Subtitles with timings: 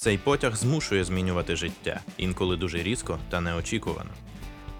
[0.00, 4.10] Цей потяг змушує змінювати життя, інколи дуже різко та неочікувано.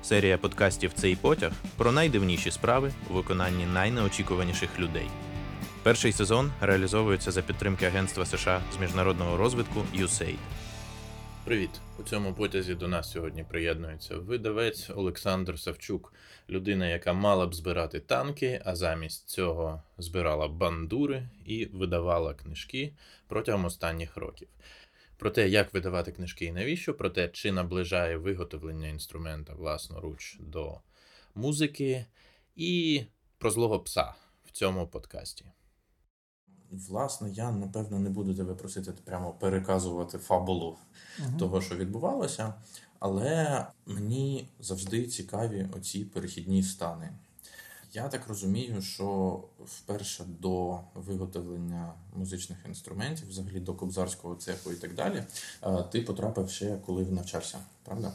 [0.02, 5.08] Серія подкастів Цей потяг про найдивніші справи у виконанні найнеочікуваніших людей.
[5.82, 10.38] Перший сезон реалізовується за підтримки Агентства США з міжнародного розвитку USAID.
[11.44, 11.70] Привіт!
[11.98, 16.12] У цьому потязі до нас сьогодні приєднується видавець Олександр Савчук,
[16.50, 22.92] людина, яка мала б збирати танки, а замість цього збирала бандури і видавала книжки
[23.28, 24.48] протягом останніх років.
[25.18, 30.80] Про те, як видавати книжки і навіщо, про те, чи наближає виготовлення інструмента власноруч до
[31.34, 32.06] музики,
[32.56, 33.02] і
[33.38, 34.14] про злого пса
[34.44, 35.44] в цьому подкасті.
[36.70, 40.78] Власне, я напевно не буду тебе просити прямо переказувати фабулу
[41.20, 42.54] uh того, що відбувалося,
[42.98, 47.10] але мені завжди цікаві оці перехідні стани.
[47.92, 54.94] Я так розумію, що вперше до виготовлення музичних інструментів, взагалі до кобзарського цеху і так
[54.94, 55.24] далі,
[55.62, 58.12] е, ти потрапив ще коли навчався, правда?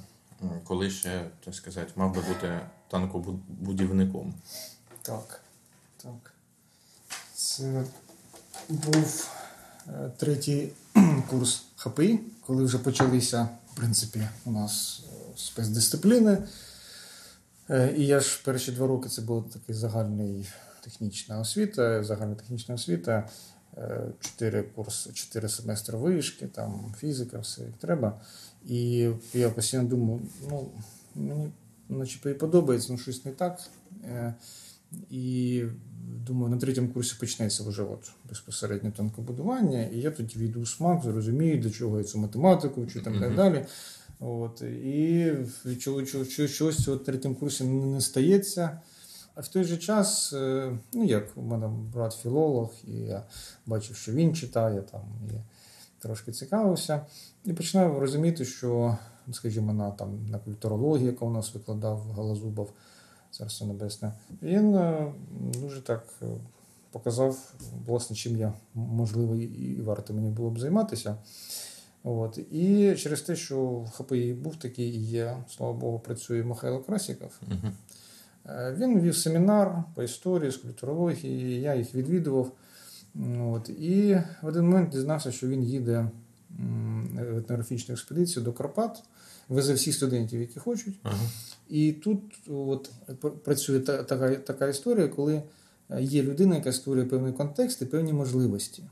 [0.64, 4.34] Коли ще, так сказати, мав би бути танкобудівником.
[5.02, 5.42] Так,
[5.98, 6.34] так.
[7.34, 7.86] Це
[8.70, 9.30] був
[9.88, 10.70] е, третій
[11.30, 16.38] курс ХПІ, коли вже почалися, в принципі, у нас е, спецдисципліни.
[17.70, 20.44] Е, і я ж перші два роки це була така загальна
[20.84, 23.30] технічна освіта, загальна технічна освіта,
[24.20, 28.22] чотири курси, чотири семестри вишки, там фізика, все як треба.
[28.66, 30.70] І я постійно думав, ну,
[31.16, 31.52] мені
[31.90, 33.60] начебто і подобається, ну щось не так.
[35.10, 35.64] І
[36.26, 41.04] думаю, на третьому курсі почнеться вже от безпосередньо танкобудування, і я тоді війду у смак,
[41.04, 43.20] зрозумію, для чого я цю математику, чи там mm-hmm.
[43.20, 43.66] так далі.
[44.26, 45.34] От, І
[46.48, 48.80] щось у третьому курсі не стається.
[49.36, 53.24] А в той же час, е, ну як у мене брат філолог, і я
[53.66, 55.34] бачив, що він читає там і
[56.00, 57.06] трошки цікавився,
[57.46, 58.98] і починаю розуміти, що,
[59.32, 62.72] скажімо, на там на культурології, яка у нас викладав Галазубов,
[63.32, 65.14] Царство Небесне, він е,
[65.62, 66.26] дуже так е,
[66.92, 67.54] показав,
[67.88, 71.16] власне, чим я можливо і варто мені було б займатися.
[72.04, 72.38] От.
[72.52, 77.32] І через те, що в ХПІ був такий і є, слава Богу, працює Михайло Красіков.
[77.50, 82.52] uh Він вів семінар по історії, з культурології, я їх відвідував.
[83.40, 83.70] От.
[83.70, 86.10] І в один момент дізнався, що він їде
[87.32, 89.04] в етнографічну експедицію до Карпат,
[89.50, 91.00] везе всіх студентів, які хочуть.
[91.04, 91.14] uh
[91.70, 92.92] І тут от,
[93.44, 95.44] працює та, така, така історія, коли
[96.00, 98.84] є людина, яка створює певний контекст і певні можливості.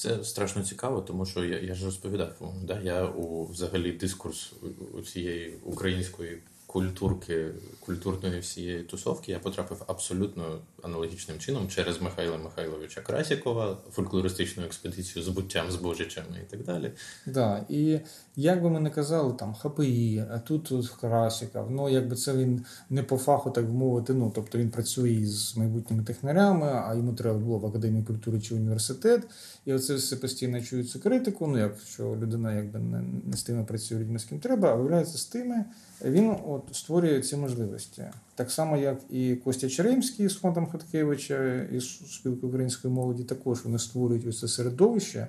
[0.00, 4.52] Це страшно цікаво, тому що я я ж розповідав, да, я у взагалі дискурс
[4.94, 6.38] у цієї української
[6.72, 7.46] культурки,
[7.80, 15.28] культурної всієї тусовки я потрапив абсолютно аналогічним чином через Михайла Михайловича Красікова, фольклористичну експедицію з
[15.28, 16.92] буттям, з божичами і так далі.
[17.26, 18.00] Да, І
[18.36, 22.64] як би ми не казали, там ХПІ, а тут, тут Красіков, ну якби це він
[22.90, 27.12] не по фаху, так би мовити, ну тобто він працює з майбутніми технарями, а йому
[27.12, 29.22] треба було в академії культури чи університет.
[29.64, 31.46] І оце все постійно цю критику.
[31.46, 35.18] Ну якщо людина якби не, не з тими працює людьми, з ким треба, а виявляється
[35.18, 35.64] з тими
[36.04, 38.04] він от створює ці можливості.
[38.34, 43.78] Так само, як і Костя Черемський з фондом Хаткевича і спілки української молоді, також вони
[43.78, 45.28] створюють ось це середовище,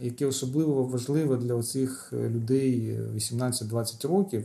[0.00, 4.44] яке особливо важливе для цих людей 18-20 років,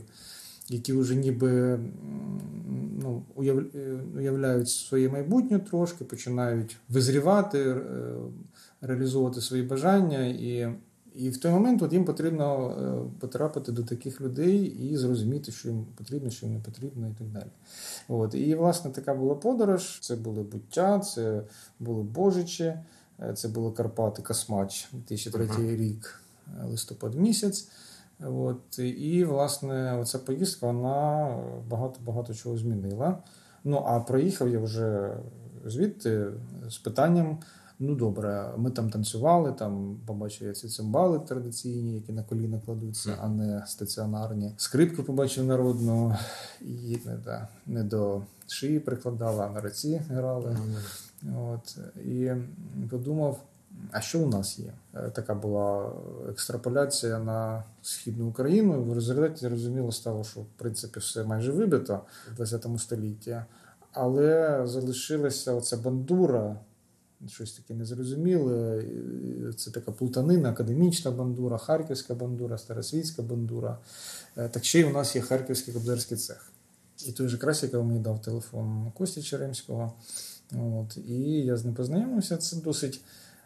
[0.70, 1.80] які вже ніби
[3.02, 3.24] ну,
[4.16, 7.76] уявляють своє майбутнє трошки, починають визрівати, е,
[8.82, 10.68] реалізовувати свої бажання і.
[11.18, 15.70] І в той момент от їм потрібно е, потрапити до таких людей і зрозуміти, що
[15.70, 17.52] їм потрібно, що їм не потрібно, і так далі.
[18.08, 18.36] От.
[18.36, 20.00] І, власне, така була подорож.
[20.00, 21.42] Це були буття, це
[21.80, 22.64] були Божичі,
[23.20, 25.78] е, це були Карпати Космач, 2003 uh-huh.
[25.78, 27.68] рік, е, листопад місяць.
[28.20, 28.80] От.
[28.80, 31.30] І, власне, оця поїздка вона
[31.70, 33.18] багато-багато чого змінила.
[33.64, 35.18] Ну, а проїхав я вже
[35.66, 36.28] звідти
[36.70, 37.38] з питанням.
[37.80, 43.28] Ну добре, ми там танцювали, там побачили ці цимбали традиційні, які на коліна кладуться, а
[43.28, 44.54] не стаціонарні.
[44.58, 46.16] Скрипку побачив народну
[46.62, 50.58] і не, да, не до шиї прикладали, а на руці грали.
[51.38, 52.32] От, І
[52.90, 53.40] подумав.
[53.92, 54.74] А що у нас є?
[54.96, 55.92] Е, така була
[56.30, 58.84] екстраполяція на східну Україну.
[58.84, 62.00] В результаті зрозуміло стало, що в принципі все майже вибито
[62.38, 63.42] в ХХ столітті,
[63.92, 66.56] але залишилася оця бандура
[67.28, 68.84] щось таке незрозуміле.
[69.58, 73.78] Це така плутанина, академічна бандура, харківська бандура, старосвітська бандура.
[74.38, 76.52] Е, так ще й у нас є Харківський кобзарський цех.
[77.06, 79.94] І той же Красіков мені дав телефон Кості Черемського.
[80.56, 82.38] От, І я з ним познайомився.
[82.38, 83.02] Це досить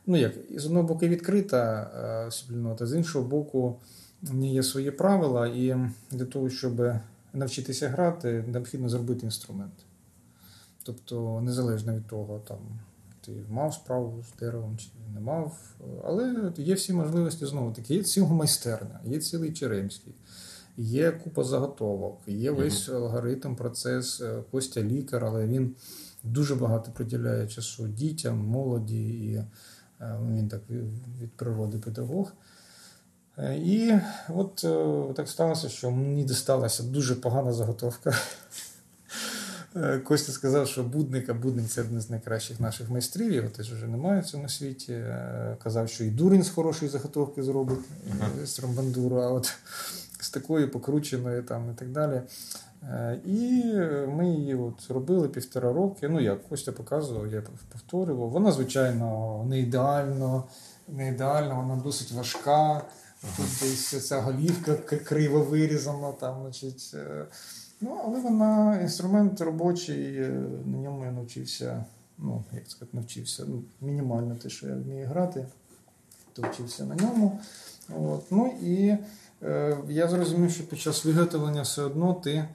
[0.05, 1.91] ну як, з одного боку відкрита
[2.27, 3.79] е, спільнота, з іншого боку,
[4.21, 5.75] в ній є свої правила, і
[6.11, 6.93] для того, щоб
[7.33, 9.73] навчитися грати, необхідно зробити інструмент.
[10.83, 12.57] Тобто, незалежно від того, там,
[13.21, 15.57] ти мав справу з деревом чи не мав,
[16.03, 17.95] але є всі можливості знову таки.
[17.95, 20.13] Є ціла майстерня, є цілий Черемський,
[20.77, 25.75] є купа заготовок, є весь алгоритм, процес е, Костя лікар, але він
[26.23, 29.45] дуже багато приділяє часу дітям, молоді, і е,
[30.35, 30.61] він так
[31.21, 32.33] від природи педагог.
[33.37, 34.55] Е, І от
[35.15, 38.15] так сталося, що мені дісталася дуже погана заготовка.
[39.75, 43.73] Е, Костя сказав, що будник, а будник це один з найкращих наших майстрів, його теж
[43.73, 44.93] вже немає в цьому світі.
[44.93, 47.79] Е, Казав, що і дурень з хорошої заготовки зробить
[48.41, 49.53] е, з тромбандуру, а от
[50.19, 52.21] з такою покрученою там і так далі.
[52.83, 53.63] Е, І
[54.07, 56.09] ми її от робили півтора роки.
[56.09, 58.29] Ну, як Костя показував, я повторював.
[58.29, 60.43] Вона, звичайно, не ідеально,
[60.87, 62.81] не ідеальна, вона досить важка.
[63.37, 66.95] Тут десь ця голівка криво вирізана, там, значить.
[67.81, 70.29] Ну, але вона інструмент робочий, е,
[70.65, 71.85] на ньому я навчився,
[72.17, 73.43] ну, як сказати, навчився.
[73.47, 75.45] Ну, мінімально те, що я вмію грати,
[76.33, 77.39] то вчився на ньому.
[77.99, 78.31] От.
[78.31, 78.97] Ну і
[79.43, 82.45] е, я зрозумів, що під час виготовлення все одно ти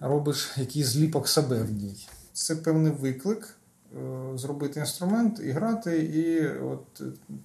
[0.00, 2.06] робиш якийсь зліпок себе в ній.
[2.32, 3.56] Це певний виклик.
[3.96, 7.04] е, Зробити інструмент і грати, і от е,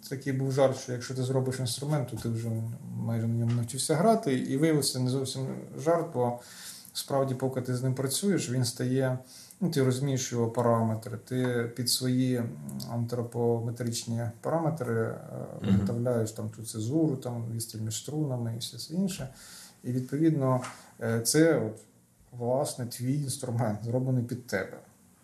[0.10, 2.50] такий був жарт, що якщо ти зробиш інструмент, то ти вже
[2.98, 5.48] майже на ньому навчився грати, і виявився не зовсім
[5.84, 6.40] жарт, бо
[6.96, 9.20] справді, поки ти з ним працюєш, він стає.
[9.62, 12.44] Ну, ти розумієш його параметри, ти під свої
[12.92, 15.18] антропометричні параметри е,
[15.62, 19.30] виготовляєш там ту цезуру, там відстіль між струнами і все це інше.
[19.84, 20.62] І відповідно
[21.02, 21.82] е, це от,
[22.32, 24.78] власне твій інструмент, зроблений під тебе.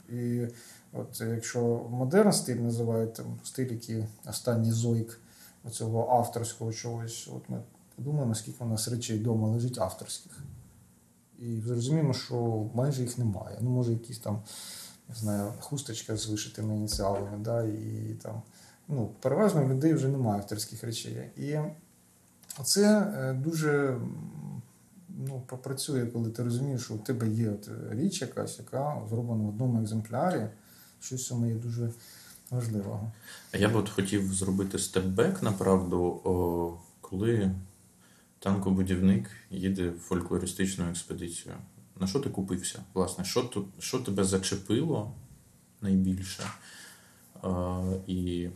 [0.09, 0.47] І
[0.94, 5.19] от якщо модерн стиль називають там стиль, який останній зойк
[5.71, 7.62] цього авторського чогось, от ми
[7.95, 10.44] подумаємо, скільки у нас речей вдома лежить авторських.
[11.41, 13.57] І зрозуміємо, що майже їх немає.
[13.61, 14.41] Ну, може, якісь там,
[15.09, 18.41] не знаю, хусточка з вишитими ініціалами, да, і там.
[18.88, 21.29] Ну, переважно людей вже немає авторських речей.
[21.38, 21.57] І
[22.63, 23.99] це е, дуже
[25.09, 29.49] ну, попрацює, коли ти розумієш, що у тебе є от річ якась, яка зроблена в
[29.49, 30.47] одному екземплярі.
[30.99, 31.91] Щось цьому є дуже
[32.49, 33.11] важливого.
[33.53, 36.19] Я б от хотів зробити степбек, направду,
[37.01, 37.51] коли
[38.41, 41.55] танкобудівник їде в фольклористичну експедицію.
[41.99, 42.79] На що ти купився?
[42.93, 45.13] Власне, що, що тебе зачепило
[45.81, 46.43] найбільше?
[48.07, 48.49] І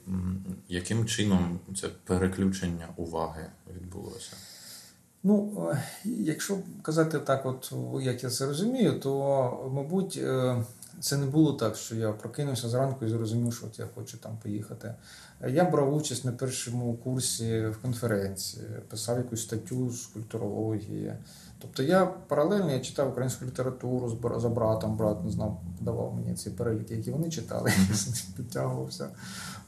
[0.70, 3.46] яким чином це переключення уваги
[3.76, 4.38] відбулося?
[5.24, 10.64] Ну, е, якщо казати так, от як я це розумію, то, мабуть, е,
[11.00, 14.38] це не було так, що я прокинувся зранку і зрозумів, що от я хочу там
[14.44, 14.94] поїхати.
[15.48, 21.14] Я брав участь на першому курсі в конференції, писав якусь статтю з культурології.
[21.60, 26.50] Тобто я паралельно я читав українську літературу за братом, брат не знав, давав мені ці
[26.50, 27.96] переліки, які вони читали, я
[28.38, 29.10] підтягувався.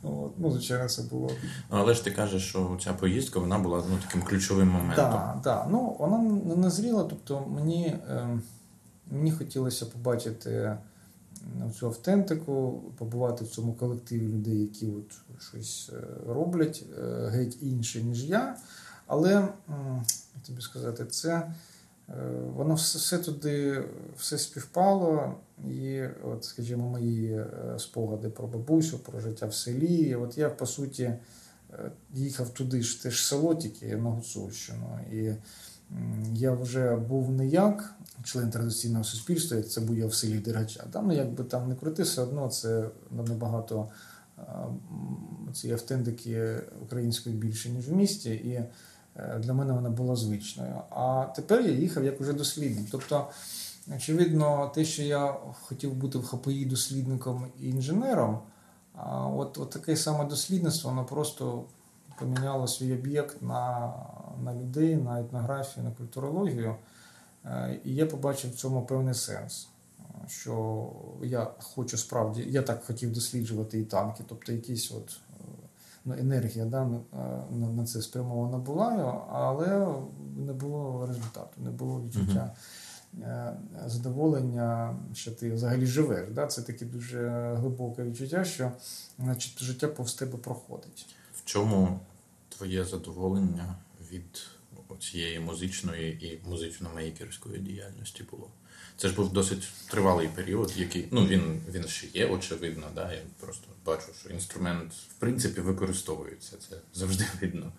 [0.03, 0.31] От.
[0.37, 1.31] Ну, звичайно, це було
[1.69, 5.11] Але ж ти кажеш, що ця поїздка вона була ну, таким ключовим моментом.
[5.11, 5.67] Так, так.
[5.71, 8.39] Ну, вона не назріла, тобто мені, е,
[9.11, 10.77] мені хотілося побачити
[11.79, 18.03] цю автентику, побувати в цьому колективі людей, які от щось е, роблять е, геть інше,
[18.03, 18.57] ніж я.
[19.07, 19.31] Але,
[20.35, 21.53] як тобі сказати, це
[22.09, 22.13] е,
[22.55, 23.83] воно все, все туди
[24.17, 25.35] все співпало.
[25.69, 27.45] І, от, скажімо, мої
[27.77, 30.15] спогади про бабусю, про життя в селі.
[30.15, 31.13] От я, по суті,
[32.13, 34.99] їхав туди ж теж село, тільки на Гуцульщину.
[35.11, 35.31] І
[36.33, 40.83] я вже був не як член традиційного суспільства, як це був я в селі Дергача.
[40.91, 43.87] Там, ну, якби там не крути, все одно це набагато
[45.53, 48.29] цієї автентики української більше, ніж в місті.
[48.29, 48.51] І
[49.15, 50.81] е, для мене вона була звичною.
[50.89, 52.87] А тепер я їхав як уже дослідник.
[52.91, 53.27] Тобто,
[53.95, 58.39] очевидно, те, що я хотів бути в ХПІ дослідником і інженером,
[59.35, 61.63] от, от таке саме дослідництво, воно просто
[62.19, 63.93] поміняло свій об'єкт на,
[64.43, 66.75] на людей, на етнографію, на культурологію.
[67.45, 69.67] Е, І я побачив в цьому певний сенс.
[69.99, 70.87] е, Що
[71.23, 75.43] я хочу справді, я так хотів досліджувати і танки, тобто якісь от е,
[76.05, 79.87] ну, енергія да, на, на, це спрямована була, але
[80.37, 82.53] не було результату, не було відчуття
[83.21, 83.53] е,
[83.85, 86.29] задоволення, що ти взагалі живеш.
[86.31, 86.47] Да?
[86.47, 88.71] Це таке дуже глибоке відчуття, що
[89.19, 91.15] значить, життя повз тебе проходить.
[91.47, 91.99] Чому
[92.49, 93.75] твоє задоволення
[94.11, 94.47] від
[94.99, 98.49] цієї музичної і музично-мейкерської діяльності було.
[98.97, 102.87] Це ж був досить тривалий період, який ну він, він ще є, очевидно.
[102.95, 103.13] Да?
[103.13, 106.57] Я просто бачу, що інструмент в принципі використовується.
[106.69, 107.71] Це завжди видно.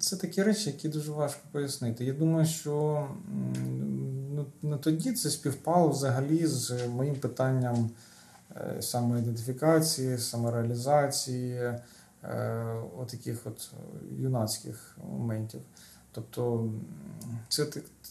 [0.00, 2.04] Це такі речі, які дуже важко пояснити.
[2.04, 3.06] Я думаю, що
[4.34, 7.90] ну, на тоді це співпало взагалі з моїм питанням
[8.56, 11.72] е, самоідентифікації, самореалізації,
[12.98, 13.70] отаких от
[14.18, 15.60] юнацьких моментів.
[16.12, 16.70] Тобто
[17.48, 17.66] це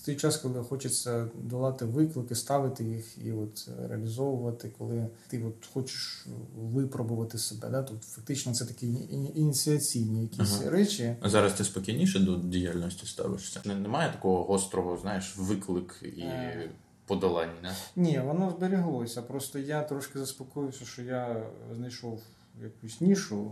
[0.05, 6.25] той час, коли хочеться долати виклики, ставити їх і от реалізовувати, коли ти от хочеш
[6.57, 7.69] випробувати себе.
[7.69, 7.84] Да?
[7.84, 8.88] Тобто фактично це такі
[9.36, 10.69] ініціаційні якісь ага.
[10.69, 11.15] речі.
[11.22, 13.62] А зараз ти спокійніше до діяльності ставишся?
[13.65, 16.22] Немає такого гострого, знаєш, виклик і.
[16.22, 16.69] Е...
[17.07, 17.75] Подолання?
[17.95, 19.22] Ні, воно зберіглося.
[19.22, 22.22] Просто я трошки заспокоюся, що я знайшов
[22.62, 23.51] якусь нішу,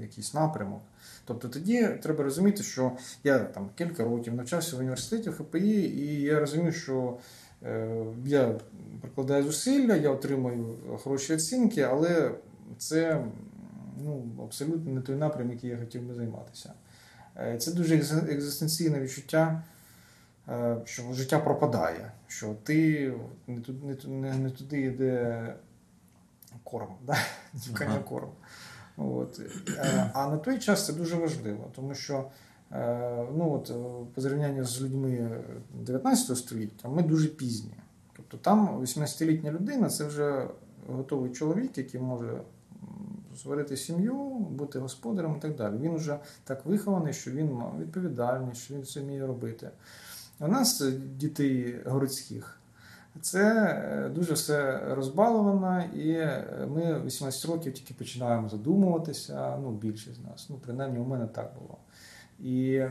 [0.00, 0.82] якийсь напрямок.
[1.24, 2.92] Тобто тоді треба розуміти, що
[3.24, 7.18] я там кілька років навчався в університеті в ХПІ, і я розумію, що
[7.62, 8.54] е, я
[9.00, 12.30] прикладаю зусилля, я отримую хороші оцінки, але
[12.78, 13.24] це
[14.04, 16.72] ну, абсолютно не той напрям, який я хотів би займатися.
[17.36, 19.62] Е, це дуже екзистенційне відчуття.
[20.48, 23.12] Е, що життя пропадає, що ти
[23.46, 25.54] не туди, не, не туди йде
[26.64, 27.16] корм, да?
[27.80, 27.98] ага.
[27.98, 28.30] корм.
[28.96, 29.40] От.
[29.68, 32.24] Е, а на той час це дуже важливо, тому що
[32.72, 33.72] е, ну, от,
[34.14, 35.40] по зрівнянню з людьми
[35.74, 37.74] 19 століття ми дуже пізні.
[38.16, 40.48] Тобто там 18-літня людина це вже
[40.88, 42.40] готовий чоловік, який може
[43.36, 45.76] створити сім'ю, бути господарем і так далі.
[45.80, 49.70] Він вже так вихований, що він відповідальний, що він це вміє робити.
[50.40, 50.82] У нас
[51.16, 52.60] дітей городських.
[53.20, 59.58] Це е, дуже все розбаловано, і е, ми 18 років тільки починаємо задумуватися.
[59.62, 60.46] Ну, більшість з нас.
[60.50, 61.78] Ну, принаймні, у мене так було.
[62.40, 62.82] І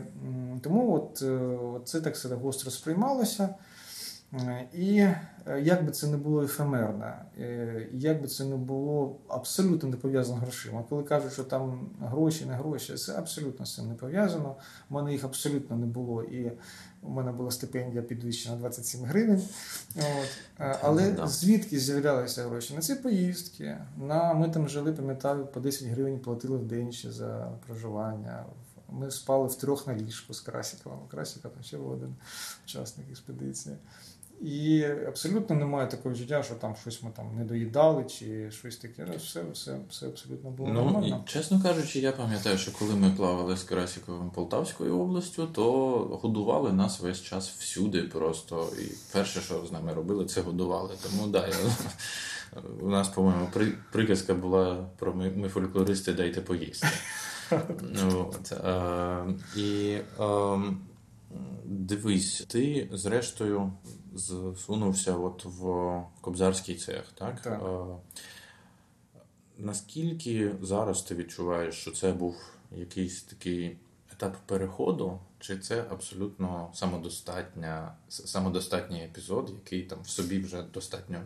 [0.62, 1.26] тому е,
[1.74, 3.56] от це так все гостро сприймалося.
[4.74, 5.08] І
[5.62, 7.14] як би це не було ефемерно,
[7.92, 10.84] як би це не було абсолютно не пов'язано з грошима.
[10.90, 14.56] Коли кажуть, що там гроші, не гроші, це абсолютно з цим не пов'язано.
[14.90, 16.24] У мене їх абсолютно не було.
[16.24, 16.52] І
[17.02, 19.42] у мене була стипендія підвищена 27 гривень.
[19.96, 20.30] От.
[20.82, 22.74] Але звідки з'являлися гроші?
[22.76, 23.78] На ці поїздки.
[23.98, 28.46] На, Ми там жили, пам'ятаю, по 10 гривень платили в день ще за проживання.
[28.90, 31.00] Ми спали в трьох на ліжку з Красіковим.
[31.12, 32.16] Красіка там ще був один
[32.66, 33.76] учасник експедиції.
[34.42, 39.08] І абсолютно немає такого життя, що там щось ми там не доїдали чи щось таке.
[39.18, 41.24] Все все, все абсолютно було ну, нормально.
[41.28, 45.64] І, чесно кажучи, я пам'ятаю, що коли ми плавали з Красіковим Полтавською областю, то
[46.22, 48.02] годували нас весь час всюди.
[48.02, 50.96] Просто і перше, що з нами робили, це годували.
[51.04, 51.54] Тому да, я,
[52.82, 56.88] у нас, по-моєму, при, приказка була про ми, ми фольклористи, дайте поїсти.
[57.82, 59.26] Ну, от, а,
[59.56, 60.58] і а,
[61.66, 63.72] Дивись, ти зрештою
[64.16, 67.42] зсунувся от в кобзарський цех, так?
[67.42, 67.62] так.
[69.58, 72.36] Наскільки зараз ти відчуваєш, що це був
[72.72, 73.78] якийсь такий
[74.14, 81.22] етап переходу, чи це абсолютно самодостатня, самодостатній епізод, який там в собі вже достатньо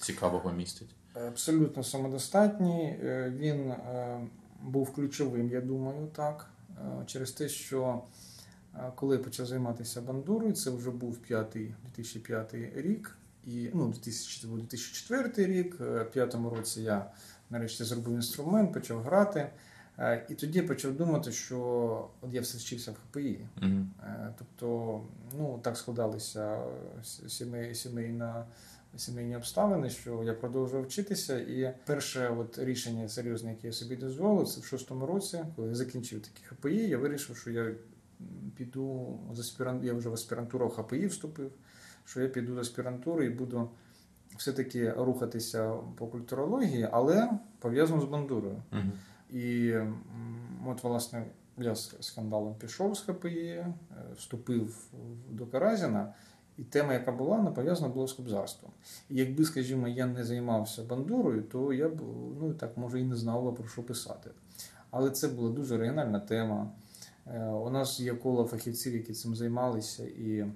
[0.00, 0.88] цікавого містить?
[1.14, 2.98] Абсолютно самодостатній.
[3.02, 4.20] Е, він е,
[4.62, 6.50] був ключовим, я думаю, так.
[6.70, 8.02] Е, через те, що
[8.94, 13.16] коли я почав займатися бандурою, це вже був 5, 2005 рік,
[13.46, 15.76] і ну, 2004 рік.
[15.80, 17.10] Е, в п'ятому році я
[17.50, 19.48] нарешті зробив інструмент, почав грати.
[19.98, 21.58] Е, і тоді я почав думати, що
[22.20, 23.40] от я все вчився в ХПІ.
[23.60, 23.86] Mm-hmm.
[24.38, 25.00] Тобто,
[25.38, 26.58] ну так складалися
[27.28, 28.44] сімей, сімейна.
[28.96, 34.48] Сімейні обставини, що я продовжував вчитися, і перше от рішення серйозне, яке я собі дозволив,
[34.48, 37.74] це в шостому році, коли я закінчив такі ХПІ, я вирішив, що я
[38.56, 39.84] піду з аспірант...
[39.84, 41.52] я вже в аспірантуру ХПІ вступив,
[42.04, 43.70] що я піду з аспірантури і буду
[44.36, 48.62] все-таки рухатися по культурології, але пов'язано з бандурою.
[48.72, 48.90] Uh-huh.
[49.36, 49.74] І
[50.66, 51.26] от, власне,
[51.58, 53.74] я з скандалом пішов з ХПІ, е,
[54.16, 54.90] вступив
[55.30, 56.14] до Каразіна.
[56.58, 58.72] І тема, яка була, вона пов'язана була з кобзарством.
[59.10, 62.00] І якби, скажімо, я не займався бандурою, то я б
[62.40, 64.30] ну так може і не знав про що писати.
[64.90, 66.70] Але це була дуже оригінальна тема.
[67.34, 70.46] Е, у нас є коло фахівців, які цим займалися і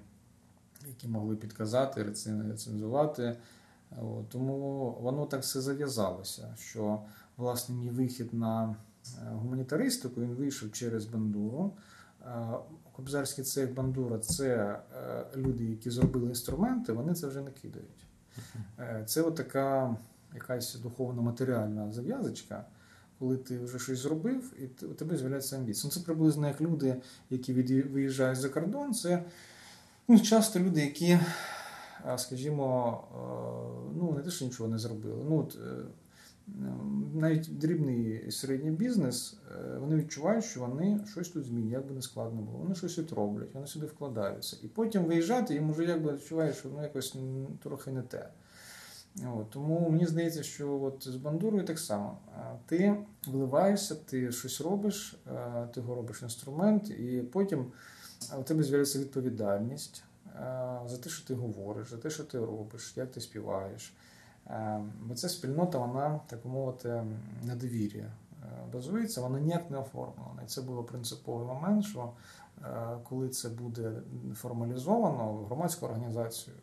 [0.87, 2.03] які могли підказати,
[2.49, 3.37] рецензувати.
[4.29, 7.01] Тому воно так все зав'язалося, що
[7.37, 8.75] власне мій вихід на
[9.21, 11.73] е, гуманітаристику він вийшов через бандуру.
[12.25, 12.47] Е,
[12.91, 14.79] кобзарський цех бандура це
[15.35, 18.07] люди, які зробили інструменти, вони це вже не кидають.
[19.05, 19.97] Це от така
[20.33, 22.65] якась духовно-матеріальна зав'язочка
[23.21, 25.83] коли ти вже щось зробив, і у тебе з'являється амбіція.
[25.85, 26.95] Ну, це приблизно як люди,
[27.29, 28.93] які виїжджають за кордон.
[28.93, 29.23] Це
[30.07, 31.19] ну, часто люди, які,
[32.17, 33.03] скажімо,
[33.95, 35.25] ну не те, що нічого не зробили.
[35.29, 35.83] Ну, от, е,
[37.13, 41.95] навіть дрібний і середній бізнес, е, вони відчувають, що вони щось тут змінюють, як би
[41.95, 42.57] не складно було.
[42.57, 44.57] Вони щось тут роблять, вони сюди вкладаються.
[44.63, 47.17] І потім виїжджати, їм вже якби відчувають, що ну, якось
[47.63, 48.29] трохи не те.
[49.17, 52.17] От, тому мені здається, що от з бандурою так само.
[52.65, 52.95] Ти
[53.27, 55.19] вливаєшся, ти щось робиш,
[55.73, 57.65] ти його робиш інструмент, і потім
[58.39, 60.03] у тебе з'являється відповідальність
[60.85, 63.93] за те, що ти говориш, за те, що ти робиш, як ти співаєш.
[65.01, 67.03] Бо ця спільнота, вона, так мовити,
[67.43, 70.41] на довір'я е, базується, вона ніяк не оформлена.
[70.45, 72.11] І це було принциповий момент, що
[72.63, 73.91] е, коли це буде
[74.35, 76.55] формалізовано в громадську організацію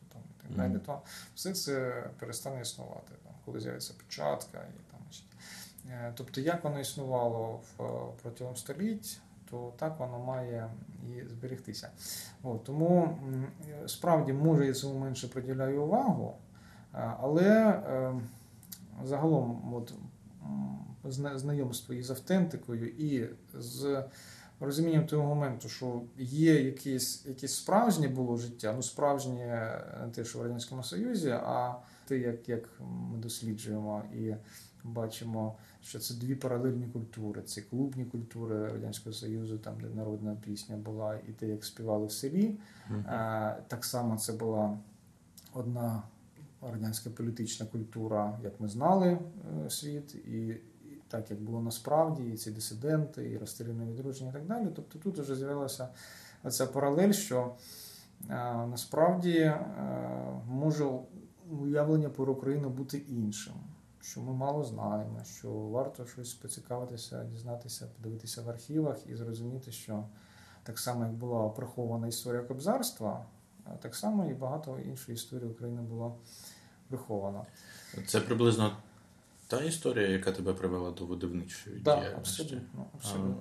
[0.57, 0.81] далі, Мгм.
[0.81, 1.01] то
[1.35, 5.01] все це перестане існувати, там, коли з'явиться печатка і там.
[5.91, 10.71] Е, Тобто, як воно існувало в, е, протягом століть, то так воно має
[11.07, 11.91] і зберегтися.
[12.43, 13.19] От, тому
[13.87, 16.37] справді може я цьому менше приділяю увагу,
[16.95, 17.81] е, але
[19.05, 19.95] загалом от,
[21.37, 24.05] знайомство із автентикою і з
[24.61, 29.35] розумінням того моменту, що є якесь, якесь справжнє було життя, ну справжнє
[30.05, 31.75] не те, що в Радянському Союзі, а
[32.05, 34.35] те, як, як ми досліджуємо і
[34.85, 40.77] бачимо, що це дві паралельні культури: це клубні культури Радянського Союзу, там де народна пісня
[40.77, 42.55] була, і те, як співали в селі.
[42.91, 44.79] Е, Так само це була
[45.53, 46.03] одна
[46.63, 49.19] радянська політична культура, як ми знали
[49.67, 50.57] е, світ, і
[51.09, 54.67] так як було насправді, і ці дисиденти, і розстріляне відродження, і так далі.
[54.77, 55.89] Тобто тут вже з'явилася
[56.51, 57.55] ця паралель, що
[58.31, 58.35] е,
[58.67, 59.61] насправді е,
[60.49, 60.89] може
[61.61, 63.55] уявлення про Україну бути іншим.
[64.01, 70.05] Що ми мало знаємо, що варто щось поцікавитися, дізнатися, подивитися в архівах і зрозуміти, що
[70.63, 73.25] так само, як була прихована історія кобзарства,
[73.81, 76.19] так само і багато іншої історії України було
[76.89, 77.47] приховано.
[78.07, 78.77] Це приблизно
[79.49, 82.43] та історія, яка тебе привела до видавничої Так, діяльності.
[82.43, 82.87] абсолютно.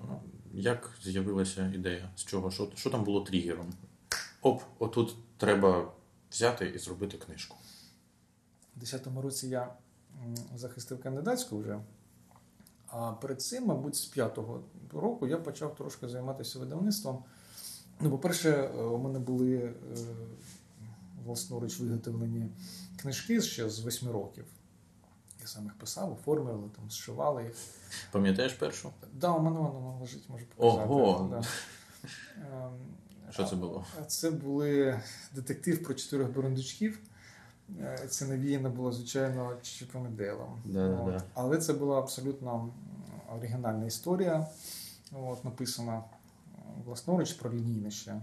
[0.10, 0.16] А.
[0.54, 2.10] Як з'явилася ідея?
[2.16, 2.52] З чого?
[2.52, 3.74] Що, що там було тригером?
[4.42, 5.92] Оп, отут треба
[6.32, 7.58] взяти і зробити книжку.
[8.76, 9.74] У 10-му році я
[10.56, 11.80] захистив кандидатську вже.
[12.88, 17.24] А перед цим, мабуть, з п'ятого року я почав трошки займатися видавництвом.
[18.00, 19.74] Ну, по-перше, е, у мене були е,
[21.26, 22.50] власноруч виготовлені
[23.02, 24.46] книжки ще з восьми років.
[25.64, 27.54] Їх писав, оформлювали, там, зшивали їх.
[28.12, 28.92] Пам'ятаєш першу?
[29.14, 30.90] Да, у мене воно лежить, можу показати.
[30.94, 31.28] Ого!
[31.32, 31.42] Да.
[32.36, 32.72] Ем,
[33.32, 33.86] Що це було?
[34.08, 35.02] Це були
[35.34, 37.00] детектив про чотирьох бурундучків.
[37.80, 40.62] Е, Це навіяно було, звичайно, Чіпомеделом.
[40.66, 41.22] Да-да-да.
[41.34, 42.70] Але це була абсолютно
[43.38, 44.48] оригінальна історія,
[45.12, 46.04] от, написана
[46.86, 48.22] власноруч про лінійне ще.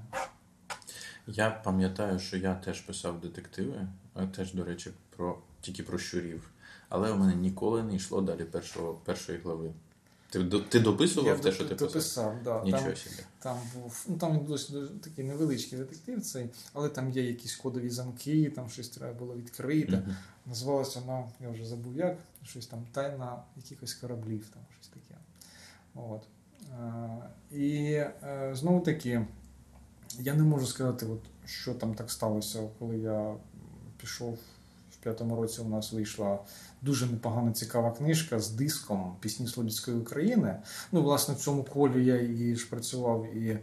[1.27, 6.51] Я пам'ятаю, що я теж писав детективи, а теж, до речі, про тільки про щурів.
[6.89, 9.71] Але у мене ніколи не йшло далі першого, першої глави.
[10.31, 11.89] Ти, до- ти дописував те, що ти писав?
[11.89, 12.63] дописав, да.
[12.65, 13.17] Нічого Там, собі.
[13.39, 18.51] там був, ну там досить такий невеличкий детектив, цей, але там є якісь кодові замки,
[18.51, 19.93] там щось треба було відкрити.
[19.97, 20.17] Мгм.
[20.47, 25.21] Називалася вона, я вже забув як, щось там тайна якихось кораблів, там щось таке.
[25.95, 26.23] От.
[26.73, 29.27] Е, і е, знову таки,
[30.21, 33.35] я не можу сказати, от, що там так сталося, коли я
[34.01, 34.39] пішов
[35.05, 35.61] в п'ятому році.
[35.61, 36.39] У нас вийшла
[36.83, 40.57] дуже непогана цікава книжка з диском Пісні Слобідської України.
[40.93, 43.59] Ну, власне, в цьому колі я і ж працював і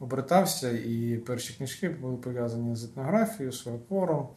[0.00, 4.28] обертався, і перші книжки були пов'язані з етнографією, з фольклором.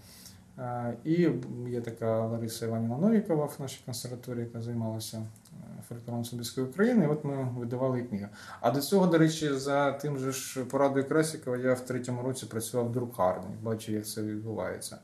[0.59, 1.29] Е, І
[1.69, 7.05] є така Лариса Іванівна Новікова в нашій консерваторії, яка займалася е, фольклором Слобідської України.
[7.05, 8.27] І от ми видавали її книгу.
[8.61, 12.45] А до цього, до речі, за тим же ж порадою Красікова я в третьому році
[12.45, 14.97] працював в друкарні, бачу, як це відбувається.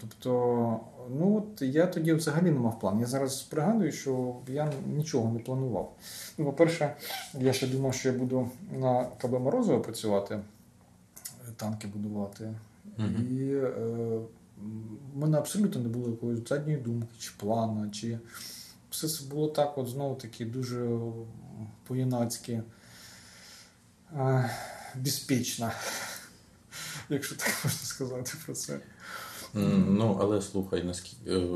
[0.00, 3.00] Тобто, ну от я тоді взагалі не мав план.
[3.00, 5.96] Я зараз пригадую, що я нічого не планував.
[6.38, 6.96] Ну, по-перше,
[7.34, 10.40] я ще думав, що я буду на КБ Морозова працювати,
[11.56, 12.54] танки будувати.
[12.98, 13.28] Мгм.
[13.30, 13.70] І е,
[15.14, 18.18] в мене абсолютно не було якоїсь задньої думки, чи плана, чи
[18.90, 20.98] все це було так, от знову таки, дуже
[21.86, 22.62] по-юнацьки
[24.16, 24.50] е,
[24.94, 25.70] безпечно,
[27.08, 28.80] якщо так можна сказати про це.
[29.56, 31.30] М, Ну, але слухай, наскільки.
[31.32, 31.46] е,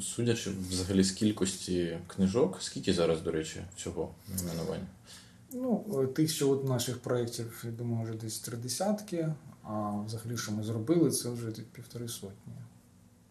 [0.00, 4.86] Судячи взагалі з кількості книжок, скільки зараз, до речі, всього найменувань?
[5.52, 10.36] Ну, е, тих, що от наших проєктів, я думаю, вже десь три десятки, а взагалі,
[10.36, 12.52] що ми зробили, це вже півтори сотні.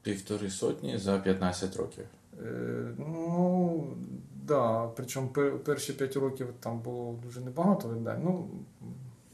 [0.02, 2.06] Півтори сотні за 15 років.
[2.46, 3.88] Е, Ну,
[4.48, 8.22] да, причому пер- перші 5 років там було дуже небагато видань.
[8.24, 8.50] Ну,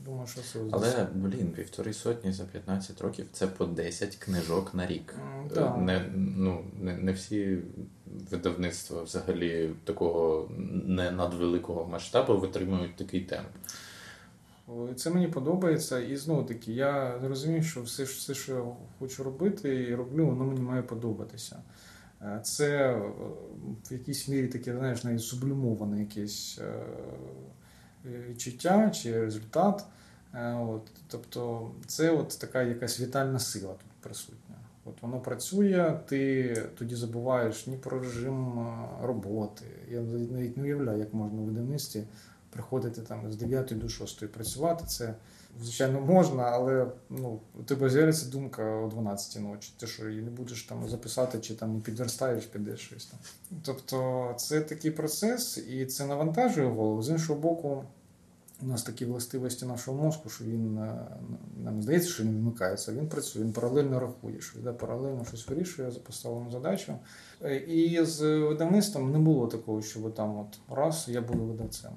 [0.06, 4.88] думаю, що це Але, блін, півтори сотні за 15 років це по 10 книжок на
[4.88, 5.16] рік.
[5.54, 5.78] Да.
[5.78, 7.58] Не, ну, не, не всі
[8.32, 10.50] видавництва взагалі такого
[10.86, 13.48] не надвеликого масштабу витримують такий темп.
[14.96, 18.64] Це мені подобається, і знову таки, я зрозумів, що все, все, що я
[19.00, 21.64] хочу робити і роблю, воно мені має подобатися.
[22.22, 23.12] Е, Це е,
[23.90, 26.84] в якійсь мірі таке, знаєш, навіть сублімоване якесь е, е,
[28.30, 29.86] відчуття чи результат.
[30.34, 34.56] Е, От, тобто, це от така якась вітальна сила тут присутня.
[34.86, 39.66] От воно працює, ти тоді забуваєш ні про режим е, роботи.
[39.92, 42.04] Я навіть не уявляю, як можна в видавництві
[42.50, 44.86] приходити там з 9 до 6 працювати.
[44.88, 45.14] Це
[45.62, 49.74] звичайно можна, але ну, у тебе з'явиться думка о 12 ночі.
[49.78, 53.20] Ти що її не будеш там записати, чи там підверстаєш, підеш щось там.
[53.64, 57.04] Тобто це такий процес, і це навантажує голову.
[57.04, 57.84] З іншого боку,
[58.62, 61.08] у нас такі властивості нашого мозку, що він е,
[61.64, 65.92] нам здається, що він вмикається, він працює, він паралельно рахує, що йде паралельно щось вирішує
[65.92, 66.96] за поставлену задачу.
[67.44, 71.92] Е, І з видавництвом не було такого, що там от раз я буду видавцем.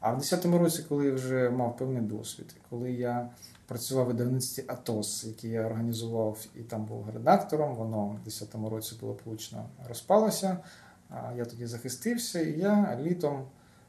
[0.00, 3.30] А в 10-му році, коли я вже мав певний досвід, коли я
[3.66, 8.96] працював в видавництві Атос, який я організував і там був редактором, воно в 10-му році
[9.00, 10.58] було получно розпалося.
[11.36, 13.44] Я тоді захистився, і я літом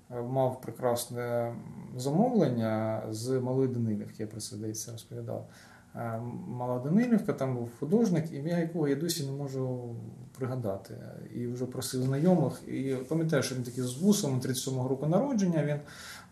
[0.09, 1.55] мав прекрасне
[1.97, 5.47] замовлення з малої Данилівки, я про це здається розповідав.
[5.95, 9.95] Е, Мала Данилівка, там був художник, ім'я якого я досі не можу
[10.37, 10.93] пригадати.
[11.35, 12.61] І вже просив знайомих.
[12.67, 15.65] І пам'ятаю, що він такий з вусом, 37-го року народження.
[15.65, 15.77] Він,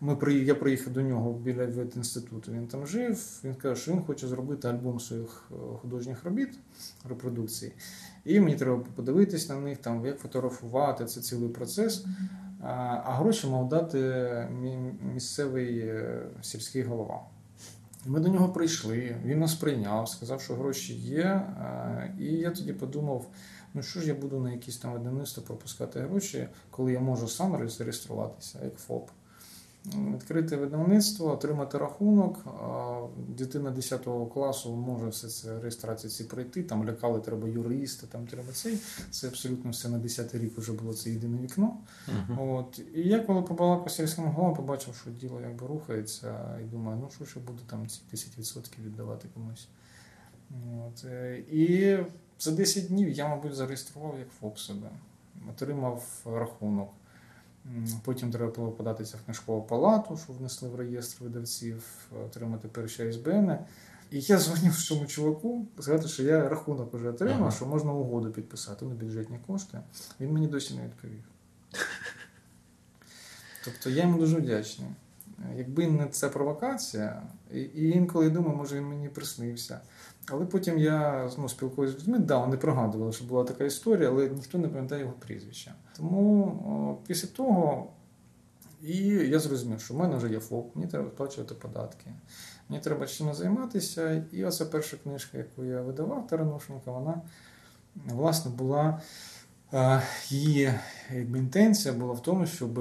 [0.00, 1.64] ми при, я приїхав до нього біля
[1.96, 2.52] інституту.
[2.52, 3.40] Він там жив.
[3.44, 6.58] Він каже, що він хоче зробити альбом своїх е, художніх робіт,
[7.08, 7.72] репродукцій.
[8.24, 12.04] І мені треба подивитись на них, там, як фотографувати, це цілий процес.
[12.62, 13.98] А, гроші мав дати
[14.62, 17.20] мі- місцевий е, сільський голова.
[18.06, 21.22] Ми до нього прийшли, він нас прийняв, сказав, що гроші є.
[21.24, 23.26] е, І я тоді подумав:
[23.74, 27.68] ну що ж я буду на якісь там видавництво пропускати гроші, коли я можу сам
[27.68, 29.10] зареєструватися, як ФОП.
[29.94, 32.44] Відкрити видавництво, отримати рахунок.
[33.28, 36.62] Дитина 10 класу може все це реєстрації ці пройти.
[36.62, 38.78] Там лякали, треба юриста, там треба цей.
[39.10, 41.76] Це абсолютно все на 10 рік вже було це єдине вікно.
[42.38, 42.80] От.
[42.94, 47.08] І я коли побалакав з сільським головою, побачив, що діло якби рухається, і думаю, ну
[47.14, 49.68] що ж я буду там ці 10% віддавати комусь.
[50.86, 51.04] От.
[51.04, 51.96] е, І
[52.38, 54.90] за 10 днів я, мабуть, зареєстрував як ФОП себе,
[55.50, 56.88] отримав рахунок.
[58.04, 61.84] Потім треба було податися в книжкову палату, що внесли в реєстр видавців,
[62.26, 63.58] отримати перші АСБН.
[64.10, 67.50] І я дзвонив цьому чуваку, сказати, що я рахунок вже отримав, Ага.
[67.50, 69.80] що можна угоду підписати на бюджетні кошти.
[70.20, 71.24] Він мені досі не відповів.
[73.64, 74.88] Тобто я йому дуже вдячний.
[75.56, 77.22] Якби не ця провокація,
[77.52, 79.80] і, і інколи думаю, може він мені приснився.
[80.28, 84.28] Але потім я ну, спілкуюся з людьми, да, вони пригадували, що була така історія, але
[84.28, 85.74] ніхто не пам'ятає його прізвища.
[85.96, 87.90] Тому о, після того
[88.82, 92.06] і я зрозумів, що в мене вже є ФОП, мені треба сплачувати податки.
[92.68, 94.24] Мені треба чим займатися.
[94.32, 97.20] І оця перша книжка, яку я видавав, Таранушенка, вона
[98.06, 99.00] власне була.
[99.72, 100.72] Е, Її
[101.14, 102.80] якби, інтенція була в тому, щоб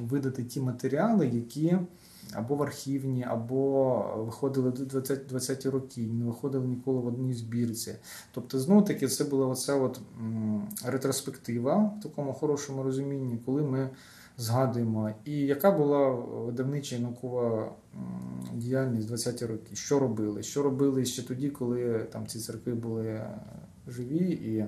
[0.00, 1.78] видати ті матеріали, які
[2.32, 7.94] або в архівні, або виходили до 20, 20 роки, не виходили ніколи в одній збірці.
[8.32, 10.00] Тобто, знову таки, це була оця от
[10.84, 13.90] ретроспектива в такому хорошому розумінні, коли ми
[14.38, 17.72] згадуємо, і яка була видавнича і наукова
[18.54, 23.20] діяльність 20-ті роки, що робили, що робили ще тоді, коли там ці церкви були
[23.88, 24.64] живі і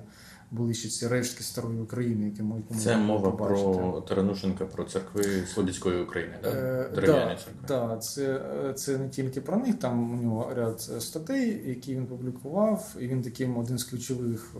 [0.56, 3.62] були ще ці рештки старої України, які ми Це мова побачити.
[3.78, 5.22] про Таранушенка, про церкви
[5.54, 7.00] Слобідської України, Е, да?
[7.00, 7.64] дерев'яні да, церкви.
[7.68, 8.40] да, це,
[8.74, 13.22] це не тільки про них, там у нього ряд статей, які він публікував, і він
[13.22, 14.58] таким один з ключових е,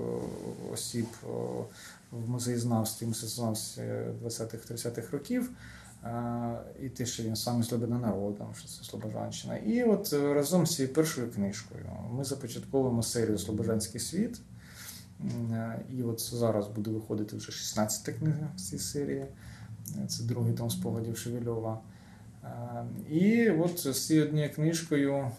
[0.73, 1.27] осіб е,
[2.11, 3.83] в музеєзнавстві, мистецтвознавстві
[4.25, 5.51] 20-30-х років.
[6.05, 9.57] Е, І те, що він сам Слобода народом, що це Слобожанщина.
[9.57, 14.41] І от е, разом з цією першою книжкою ми започатковуємо серію Слобожанський світ.
[15.25, 19.27] Е, І от зараз буде виходити вже 16 книга в цій серії.
[19.97, 21.81] Е, Це другий том спогадів Шевельова.
[22.45, 22.49] Е,
[23.11, 25.31] І от з цією однією книжкою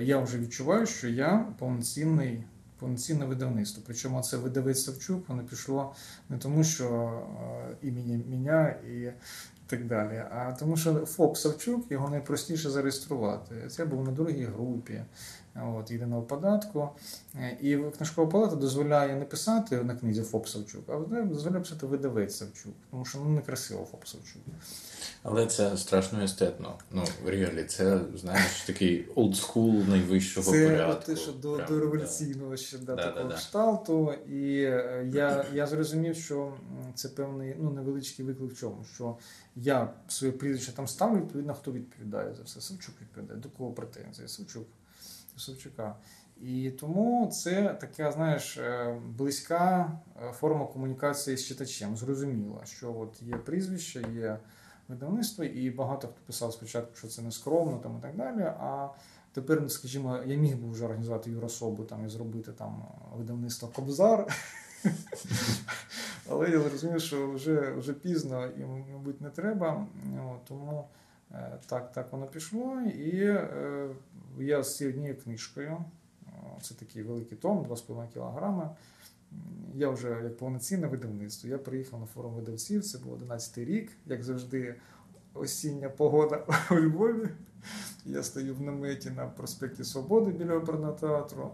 [0.00, 2.44] я вже відчуваю, що я повноцінний,
[2.78, 3.82] повноцінне видавництво.
[3.86, 5.94] Причому це видавець Савчук, воно пішло
[6.28, 7.20] не тому, що
[7.82, 9.08] імені мене і
[9.66, 13.54] так далі, а тому, що ФОП Савчук його найпростіше зареєструвати.
[13.68, 15.02] Це був на другій групі.
[15.62, 16.88] От, єдиного податку.
[17.34, 22.36] Е, І книжкова палата дозволяє не писати на книзі ФОП Савчук, а дозволяє писати видавець
[22.36, 24.42] Савчук, тому що ну, некрасиво ФОП Савчук.
[25.22, 26.74] Але це страшно естетно.
[26.90, 31.06] Ну, в реалі, це, знаєш, такий олдскул найвищого Це порядку.
[31.06, 33.34] те, що до, Прям, до революційного ще да, Да, такого да, да.
[33.36, 34.12] кшталту.
[34.12, 36.52] І е, я, я зрозумів, що
[36.94, 39.16] це певний ну, невеличкий виклик в чому, що
[39.56, 42.60] я своє прізвище там ставлю, відповідно, хто відповідає за все.
[42.60, 43.40] Савчук відповідає.
[43.40, 44.28] До кого претензії?
[44.28, 44.66] Савчук.
[45.36, 45.96] Савчука.
[46.40, 49.92] І тому це така, знаєш, е, близька
[50.22, 51.96] е, форма комунікації з читачем.
[51.96, 54.38] Зрозуміло, що от є прізвище, є
[54.88, 58.42] видавництво, і багато хто писав спочатку, що це не скромно там і так далі.
[58.42, 58.88] А
[59.32, 62.84] тепер, скажімо, я міг би вже організувати юрособу там і зробити там
[63.16, 64.26] видавництво Кобзар.
[66.28, 69.86] Але я зрозумів, що вже, вже пізно і, мабуть, не треба.
[70.48, 70.88] Тому
[71.32, 72.80] е, так, так воно пішло.
[72.80, 73.38] І
[74.38, 75.84] я з однією книжкою,
[76.62, 78.68] це такий великий том, 2,5 кілограми.
[79.74, 81.50] Я вже як повноцінне видавництво.
[81.50, 84.74] Я приїхав на форум видавців, це був 11 рік, як завжди,
[85.34, 87.28] осіння погода у Львові.
[88.06, 91.50] Я стою в наметі на проспекті Свободи біля оперного театру.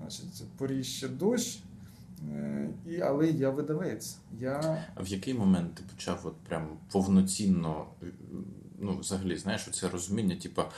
[0.00, 1.62] Значить, поріще дощ.
[2.32, 4.18] Е, І, але я видавець.
[4.40, 7.86] Я А в який момент ти почав от прям повноцінно,
[8.78, 10.70] ну, взагалі, знаєш, це розуміння, типа,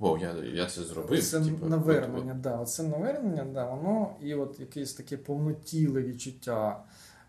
[0.00, 1.24] о, я, я це зробив.
[1.24, 6.82] це типа, навернення, от- да, це навернення, да, воно і от якесь таке повнотіле відчуття.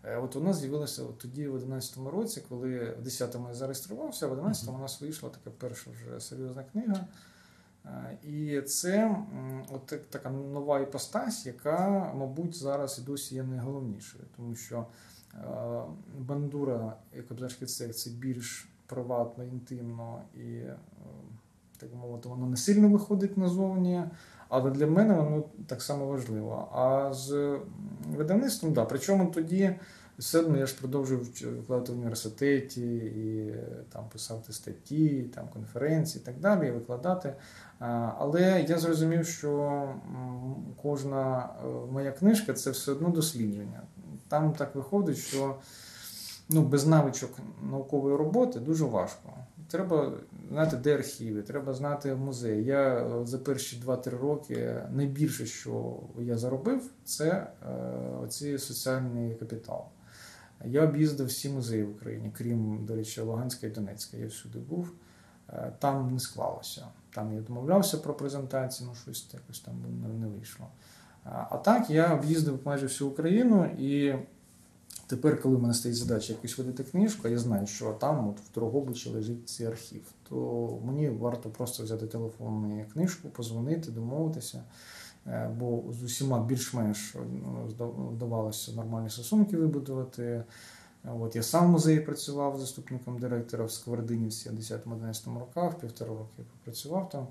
[0.04, 4.26] Е, От у нас з'явилося от тоді, в 11-му році, коли в 10-му я зареєструвався,
[4.26, 7.06] в 11-му у нас вийшла така перша вже серйозна книга.
[7.84, 9.16] Е, І це
[9.72, 14.86] от така нова іпостась, яка, мабуть, зараз і досі є найголовнішою, тому що
[15.34, 15.38] е,
[16.18, 20.60] бандура і кобзарський цех це більш приватно, інтимно і,
[21.78, 24.02] так мовити, воно не сильно виходить назовні.
[24.48, 26.68] Але для мене воно так само важливо.
[26.72, 27.58] А з
[28.16, 28.84] видавництвом, да.
[28.84, 29.74] Причому тоді
[30.18, 33.54] все одно я ж продовжував вч- викладати в університеті і
[33.92, 37.34] там писати статті, там конференції і так далі, і викладати.
[38.18, 39.82] Але я зрозумів, що
[40.82, 43.82] кожна е, моя книжка це все одно дослідження.
[44.28, 45.56] Там так виходить, що
[46.48, 47.30] ну, без навичок
[47.70, 49.30] наукової роботи дуже важко.
[49.68, 50.12] Треба
[50.50, 52.64] знати, де архіви, треба знати музей.
[52.64, 57.72] Я е, за перші 2-3 роки найбільше, що я заробив, це е,
[58.22, 59.84] оці соціальний капітал.
[60.64, 64.16] Я об'їздив всі музеї в Україні, крім, до речі, Луганська і Донецька.
[64.16, 64.92] Я всюди був.
[65.48, 66.86] Е, Там не склалося.
[67.14, 69.74] Там я домовлявся про презентацію, ну щось якось там
[70.20, 70.66] не, вийшло.
[71.24, 74.14] А так я об'їздив майже всю Україну і.
[75.08, 78.54] Тепер, коли в мене стоїть задача якусь видати книжку, я знаю, що там, от в
[78.54, 84.62] Дрогобичі, лежить цей архів, то мені варто просто взяти телефон і книжку, позвонити, домовитися.
[85.26, 87.68] Е, Бо з усіма більш-менш ну,
[88.12, 90.44] вдавалося нормальні стосунки вибудувати.
[91.20, 96.42] От я сам в музеї працював заступником директора в Сковородинівці в 10-11 роках, півтора роки
[96.52, 97.26] попрацював там.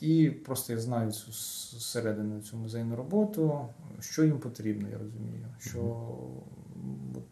[0.00, 1.32] І просто я знаю цю
[1.78, 3.68] зсередину цю музейну роботу,
[4.00, 6.08] що їм потрібно, я розумію, що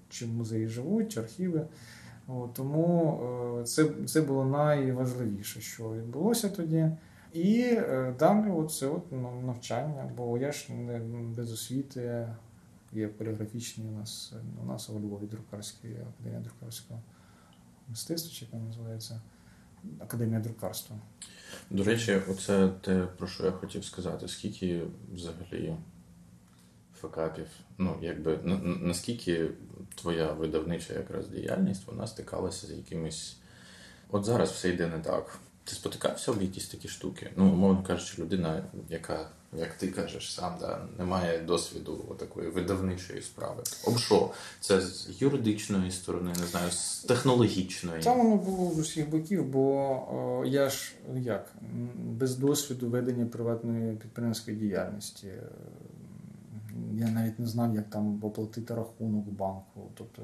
[0.08, 1.66] чим музеї живуть, архіви.
[2.26, 3.20] От, тому
[3.60, 6.90] е, це, це було найважливіше, що відбулося тоді.
[7.32, 10.98] І е, далі це от ну, навчання, бо я ж не
[11.36, 12.28] без освіти,
[12.92, 17.00] є поліграфічні у нас у нас у Львові друкарські академія друкарського
[17.88, 19.20] мистецтва, чи як називається
[19.98, 20.96] Академія друкарства.
[21.70, 24.28] До речі, оце те, про що я хотів сказати.
[24.28, 24.82] Скільки
[25.14, 25.76] взагалі
[27.00, 27.46] факапів,
[27.78, 29.48] ну, якби на- на- наскільки
[29.94, 33.36] твоя видавнича якраз діяльність вона стикалася з якимись.
[34.10, 35.38] От зараз все йде не так.
[35.64, 37.30] Ти спотикався об якісь такі штуки?
[37.36, 43.22] Ну, умовно кажучи, людина, яка, як ти кажеш сам, да, не має досвіду такої видавничої
[43.22, 43.62] справи.
[43.86, 44.30] Об що?
[44.60, 48.02] Це з юридичної сторони, не знаю, з технологічної.
[48.02, 49.70] Там воно було з усіх боків, бо
[50.10, 51.52] о, я ж ну, як
[51.96, 55.32] без досвіду ведення приватної підприємської діяльності.
[56.92, 59.90] Я навіть не знав, як там оплатити рахунок банку.
[59.94, 60.22] Тобто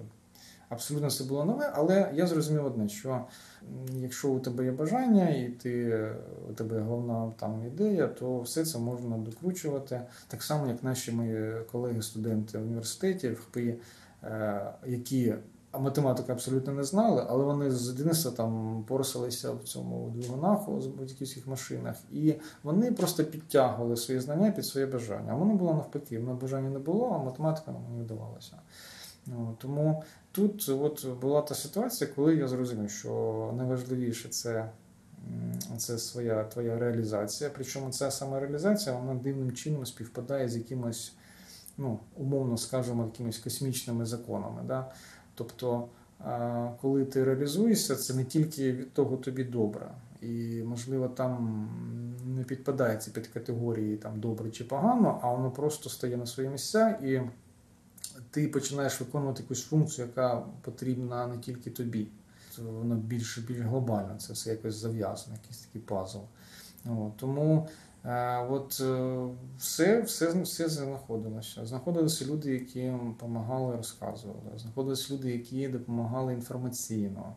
[0.68, 3.24] абсолютно все було нове, але я зрозумів одне, що
[3.94, 6.04] якщо у тебе є бажання і ти,
[6.50, 10.00] у тебе головна там ідея, то все це можна докручувати.
[10.28, 13.74] Так само, як наші мої колеги-студенти в університеті в ХПІ,
[14.24, 15.34] е, які
[15.72, 20.87] а математику абсолютно не знали, але вони з дитинства там порсилися в цьому двигунах з
[20.87, 25.33] будь-яких машинах, і вони просто підтягували свої знання під своє бажання.
[25.33, 26.18] А воно було навпаки.
[26.18, 28.56] В мене бажання не було, а математика нам не вдавалася.
[29.26, 30.02] Ну, тому
[30.33, 34.70] тут от була та ситуація, коли я зрозумів, що найважливіше це
[35.76, 37.50] це своя твоя реалізація.
[37.54, 41.12] Причому ця сама реалізація вона дивним чином співпадає з якимось,
[41.78, 44.62] ну, умовно скажемо, якимись космічними законами.
[44.66, 44.92] Да?
[45.40, 45.88] Тобто,
[46.26, 49.90] е, коли ти реалізуєшся, це не тільки від того тобі добре.
[50.22, 51.68] І, можливо, там
[52.37, 56.98] не підпадається під категорії там добре чи погано, а воно просто стає на свої місця,
[57.03, 57.20] і
[58.31, 62.09] ти починаєш виконувати якусь функцію, яка потрібна не тільки тобі.
[62.57, 66.18] Це Воно більш, більш глобально, це все якось зав'язано, якийсь такий пазл.
[66.85, 67.68] От, тому
[68.50, 69.26] от, е,
[69.58, 71.66] все, все, все знаходилося.
[71.66, 74.50] Знаходилися люди, які допомагали, розказували.
[74.56, 77.36] Знаходилися люди, які допомагали інформаційно.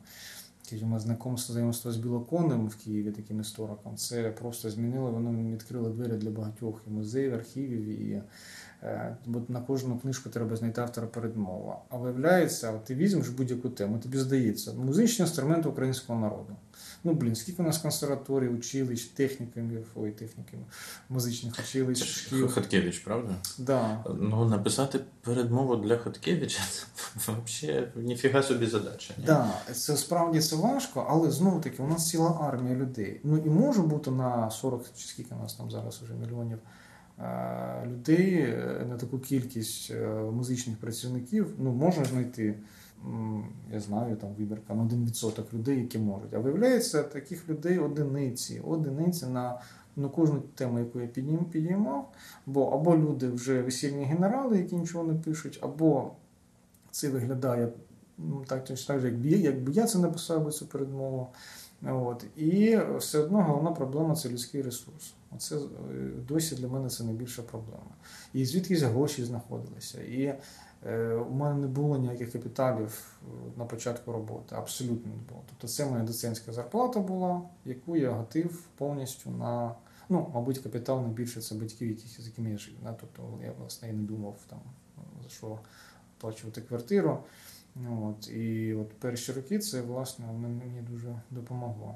[0.67, 3.97] Скажімо, знакомство знайомство з Білоконем в Києві таким істориком.
[3.97, 8.21] Це просто змінило, воно відкрило двері для багатьох і музеїв, архівів, і
[8.84, 11.82] е, бо на кожну книжку треба знайти автора передмова.
[11.89, 16.56] А виявляється, ти візьмеш будь-яку тему, тобі здається, музичні інструменти українського народу.
[17.04, 20.65] Ну, блін, скільки у нас консерваторій, училищ, технікумів, ой, технікумів,
[21.10, 22.47] музичних училищ, Це шкіл.
[22.47, 23.36] Хаткевич, правда?
[23.58, 24.04] Да.
[24.19, 26.86] Ну, написати передмову для Хаткевича це
[27.36, 29.13] взагалі ніфіга собі задача.
[29.17, 29.23] ні?
[29.26, 33.22] Да, це справді це важко, але знову таки у нас ціла армія людей.
[33.24, 36.60] Ну і може бути на 40 чи скільки у нас там зараз вже мільйонів
[37.20, 41.56] е, людей е, на таку кількість е, музичних працівників.
[41.58, 42.56] Ну можна знайти.
[43.72, 46.34] Я знаю, там вибірка на 1% людей, які можуть.
[46.34, 49.60] А виявляється, таких людей одиниці, одиниці на
[49.96, 51.08] ну, кожну тему, яку я
[51.52, 52.12] підіймав,
[52.46, 56.12] бо або люди вже весільні генерали, які нічого не пишуть, або
[56.92, 57.70] це виглядає
[58.47, 61.28] так, точно так же, якби, якби я це написав би цю передмову.
[61.91, 62.26] От.
[62.36, 65.13] І все одно головна проблема це людський ресурс.
[65.36, 65.60] Оце е,
[66.28, 67.95] досі для мене це найбільша проблема.
[68.34, 70.02] І звідкись гроші знаходилися.
[70.02, 70.36] І
[70.86, 73.26] е, у мене не було ніяких капіталів е,
[73.58, 74.56] на початку роботи.
[74.56, 75.41] Абсолютно не було.
[75.49, 79.76] Тобто це моя доцентська зарплата була, яку я гатив повністю на.
[80.10, 82.73] Ну, мабуть, капітал найбільше це батьків, яких, з якими я жив.
[82.99, 84.60] Тобто я власне і не думав там,
[85.23, 85.60] за що
[86.17, 87.23] оплачувати квартиру.
[87.75, 91.95] Ну, От, і от перші роки це власне мені дуже допомогло.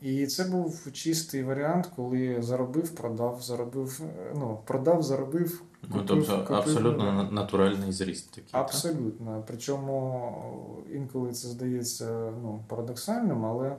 [0.00, 5.62] І це був чистий варіант, коли заробив, продав, заробив, е, ну, продав, заробив.
[5.82, 8.50] Ну, тобто купив, абсолютно ну, на- натуральний зріст такий.
[8.52, 8.60] так?
[8.60, 9.44] Абсолютно.
[9.46, 10.32] Причому
[10.92, 13.76] інколи це здається ну, парадоксальним, але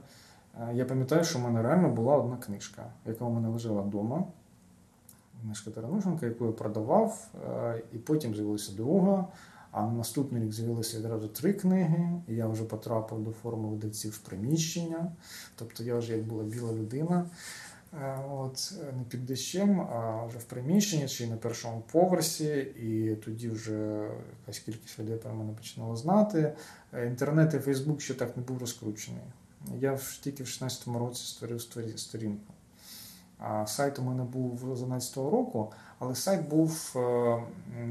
[0.60, 4.23] е, я пам'ятаю, що в мене реально була одна книжка, яка у мене лежала вдома.
[5.41, 9.28] Книжка Таранушенка, яку я продавав, е, і потім з'явилася друга.
[9.76, 14.12] А на наступний рік з'явилося відразу три книги, і я вже потрапив до форми видавців
[14.12, 15.12] в приміщення.
[15.56, 17.30] Тобто я вже як була біла людина.
[17.94, 23.16] Е, От, е, не під дощем, а вже в приміщенні чи на першому поверсі, і
[23.16, 24.10] тоді вже
[24.42, 26.54] якась кількість людей про мене починала знати.
[26.94, 29.24] Е, Інтернет і Фейсбук ще так не був розкручений.
[29.80, 32.54] Я тільки в 16-му році створив сторі- сторінку.
[33.40, 36.96] А сайт у мене був з 11-го року, але сайт був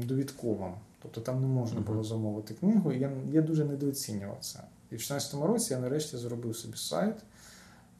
[0.03, 0.73] довідковим.
[1.05, 2.91] Тобто там не можна було замовити книгу.
[2.91, 4.59] І я, я дуже недооцінював це.
[4.91, 7.15] І в 16-му році я нарешті зробив собі сайт,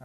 [0.00, 0.04] е,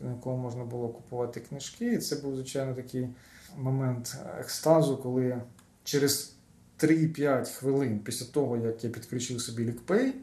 [0.00, 1.92] на якому можна було купувати книжки.
[1.92, 3.08] І це був, звичайно, такий
[3.56, 5.42] момент екстазу, коли
[5.84, 6.34] через
[6.78, 10.14] 3-5 хвилин після того, як я підключив собі лікпей,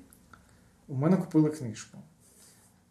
[0.87, 1.97] у мене купили книжку.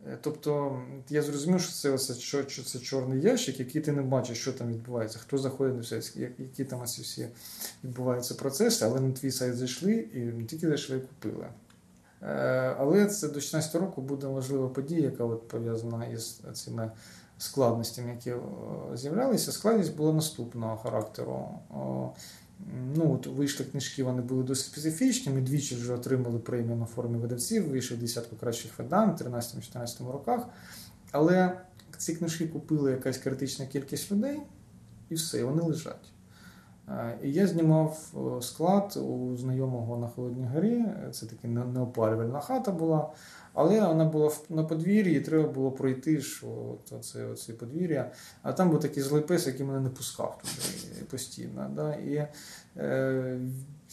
[0.06, 4.02] Е, Тобто я зрозумів, що це, оце, що, що це чорний ящик, який ти не
[4.02, 6.00] бачиш, що там відбувається, хто заходить на все,
[6.38, 7.28] які там ці всі
[7.84, 11.46] відбуваються процеси, але на твій сайт зайшли і не тільки зайшли, і купили.
[12.22, 16.90] Е, Але це до 16 року буде важлива подія, яка от пов'язана із цими
[17.38, 18.34] складностями, які
[18.94, 19.52] з'являлися.
[19.52, 21.48] Складність була наступного характеру.
[22.96, 25.32] Ну, от вийшли книжки, вони були досить специфічні.
[25.32, 30.48] Ми двічі вже отримали премію на форумі видавців, вийшли десятку кращих видань в 13-14 роках.
[31.10, 31.60] Але
[31.98, 34.38] ці книжки купили якась критична кількість людей,
[35.08, 36.12] і все, вони лежать.
[36.88, 40.84] Е, І я знімав е, склад у знайомого на Холодній горі.
[41.10, 43.10] Це така неопалювальна хата була,
[43.52, 48.10] але вона була на подвір'ї, треба було пройти ж от оце, подвір'я.
[48.42, 51.70] А там був такий злий пес, який мене не пускав туди постійно.
[51.74, 51.94] Да?
[51.94, 52.28] І
[52.76, 53.40] е,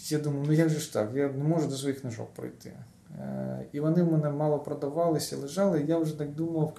[0.09, 1.09] я думаю, ну як же ж так?
[1.13, 2.73] Я не можу до своїх книжок пройти.
[3.19, 5.81] Е, і вони в мене мало продавалися, лежали.
[5.81, 6.73] І я вже так думав.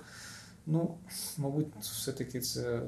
[0.67, 0.95] Ну,
[1.39, 2.83] мабуть, все-таки це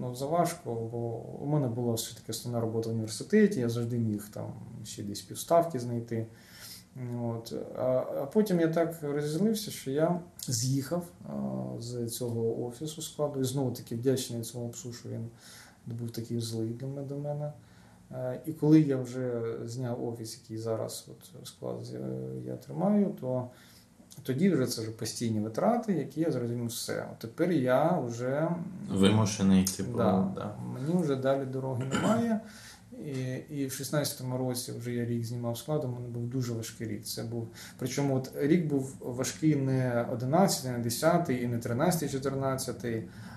[0.00, 0.98] ну, заважко, бо
[1.40, 4.52] у мене була все-таки основна робота в університеті, я завжди міг там
[4.84, 6.26] ще десь півставки знайти.
[7.22, 7.54] От.
[7.76, 13.44] А, а потім я так розізлився, що я з'їхав а, з цього офісу складу і
[13.44, 15.28] знову таки вдячний цьому псу, що він
[15.86, 16.68] був такий злий
[17.08, 17.52] до мене.
[18.12, 21.98] Е, І коли я вже зняв офіс, який зараз от склад е,
[22.46, 23.50] я тримаю, то
[24.22, 27.06] тоді вже це вже постійні витрати, які я зрозумів все.
[27.18, 28.48] Тепер я вже
[28.90, 30.56] Вимушений, типу, да, да.
[30.74, 32.40] мені вже далі дороги немає.
[33.06, 37.04] І, і в 16-му році вже я рік знімав складом, мене був дуже важкий рік.
[37.04, 37.48] Це був,
[37.78, 42.84] причому от рік був важкий не 11, не 10 і не 13, 14.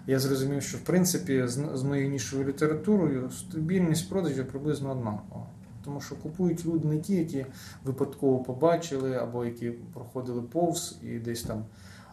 [0.08, 5.46] Я зрозумів, що в принципі з, з моєю нішою літературою стабільність продажів приблизно однакова.
[5.86, 7.46] Тому що купують люди не ті, які
[7.84, 11.66] випадково побачили, або які проходили повз і десь там.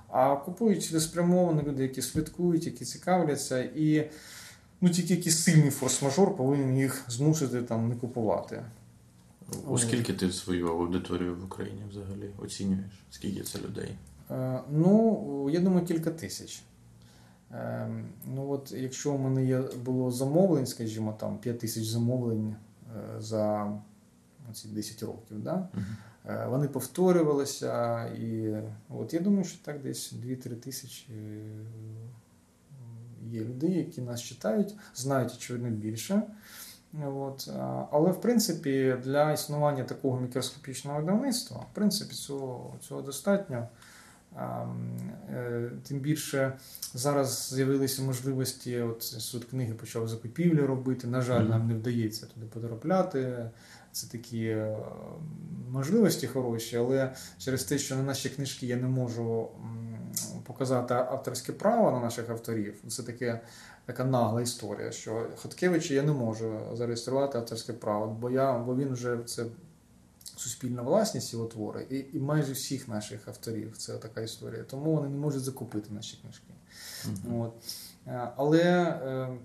[0.08, 4.10] А купують цілеспрямовано люди, які слідкують, які цікавляться, і
[4.80, 8.62] ну, тільки якийсь сильний форс-мажор повинен їх змусити там не купувати.
[9.68, 13.04] Оскільки ти свою аудиторію в Україні взагалі оцінюєш?
[13.10, 13.88] Скільки це людей?
[14.30, 16.62] Е, ну, я думаю, кілька тисяч.
[17.52, 17.88] Е,
[18.34, 22.54] ну, от якщо у мене є, було замовлень, скажімо, там 5 тисяч замовлень
[23.18, 23.72] за
[24.52, 25.68] ці 10 років, да?
[26.26, 28.56] Е, вони повторювалися, і
[28.88, 31.40] от я думаю, що так десь 2-3 тисячі е,
[33.30, 36.22] є людей, які нас читають, знають, очевидно, більше.
[37.04, 37.48] От.
[37.90, 43.68] Але, в принципі, для існування такого мікроскопічного видавництва, в принципі, цього, цього достатньо.
[44.36, 46.52] Е, Тим більше
[46.94, 51.06] зараз з'явилися можливості, от суд книги почав закупівлі робити.
[51.06, 53.50] На жаль, нам не вдається туди потрапляти.
[53.92, 54.76] Це такі е,
[55.70, 59.48] можливості хороші, але через те, що на наші книжки я не можу
[60.46, 63.40] показати авторське право на наших авторів, це таке.
[63.86, 68.92] Така нагла історія, що Хоткевича я не можу зареєструвати авторське право, бо я, бо він
[68.92, 69.44] вже це
[70.40, 74.62] суспільна власність його твори, і, і майже всіх наших авторів це така історія.
[74.62, 76.46] Тому вони не можуть закупити наші книжки.
[77.06, 77.40] Мгм.
[77.40, 77.52] От.
[78.06, 79.38] Е, Але е,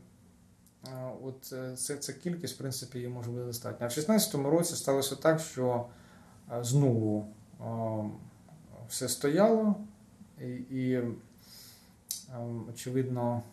[0.88, 3.86] е, от е, це, ця кількість, в принципі, її може бути достатньо.
[3.86, 5.86] А в 16-му році сталося так, що
[6.62, 7.28] знову
[7.62, 7.66] е,
[8.90, 9.76] все стояло,
[10.42, 11.08] і, і е,
[12.70, 13.44] очевидно,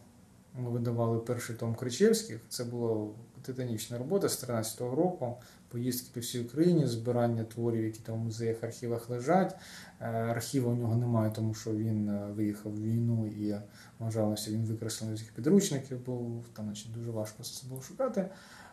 [0.59, 2.41] ми видавали перший том Кричевських.
[2.49, 3.09] Це була
[3.43, 5.37] титанічна робота з 13-го року.
[5.73, 9.57] Поїздки по всій Україні, збирання творів, які там в музеях, архівах лежать.
[10.01, 13.57] Е, Архіву у нього немає, тому що він е, виїхав в війну і
[13.99, 18.21] вважалося, він викреслений з їх підручників, був там значить, дуже важко це було шукати.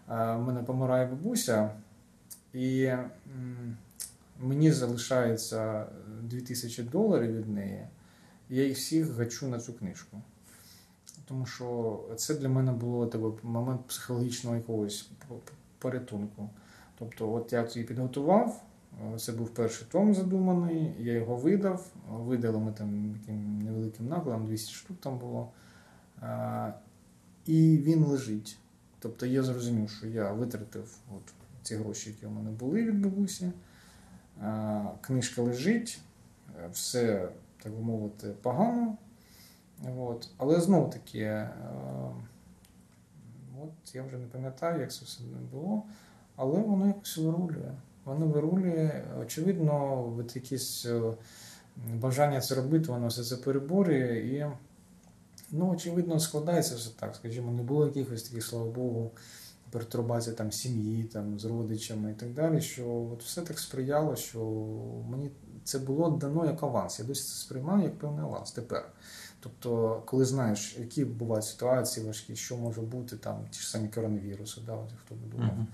[0.09, 1.71] Е, У мене помирає бабуся,
[2.53, 2.91] і
[4.39, 5.85] мені залишається
[6.23, 7.87] 2000 доларів від неї.
[8.49, 10.21] Я їх всіх гачу на цю книжку.
[11.25, 15.09] Тому що це для мене було такий момент психологічного якогось
[15.79, 16.49] порятунку.
[16.99, 18.63] Тобто, от я її підготував,
[19.13, 21.87] е, це був перший том задуманий, я його видав.
[22.09, 25.51] Видали ми там таким невеликим накладом, 200 штук там було.
[26.23, 26.73] Е,
[27.45, 28.57] І він лежить.
[28.99, 31.33] Тобто я зрозумів, що я витратив от
[31.63, 33.51] ці гроші, які у мене були від бабусі.
[34.43, 36.01] Е, Книжка лежить,
[36.63, 37.29] е, все,
[37.63, 38.97] так би мовити, погано.
[39.97, 40.29] От.
[40.37, 41.51] Але знов таки, е,
[43.63, 45.83] от я вже не пам'ятаю, як це все було,
[46.39, 47.71] але воно якось вирулює.
[48.05, 51.01] Воно вирулює, очевидно, от якісь е,
[51.95, 54.45] бажання це робити, воно все це переборює і,
[55.51, 57.15] ну, очевидно, складається все так.
[57.15, 59.11] Скажімо, не було якихось таких, слава Богу,
[59.71, 62.61] пертурбацій там сім'ї, там з родичами і так далі.
[62.61, 64.39] Що от все так сприяло, що
[65.09, 65.31] мені
[65.63, 66.99] це було дано як аванс.
[66.99, 68.85] Я досі це сприймаю як певний аванс тепер.
[69.39, 74.61] Тобто, коли знаєш, які бувають ситуації важкі, що може бути там ті ж самі коронавіруси,
[74.65, 75.67] да, от хто би думав, Мгм.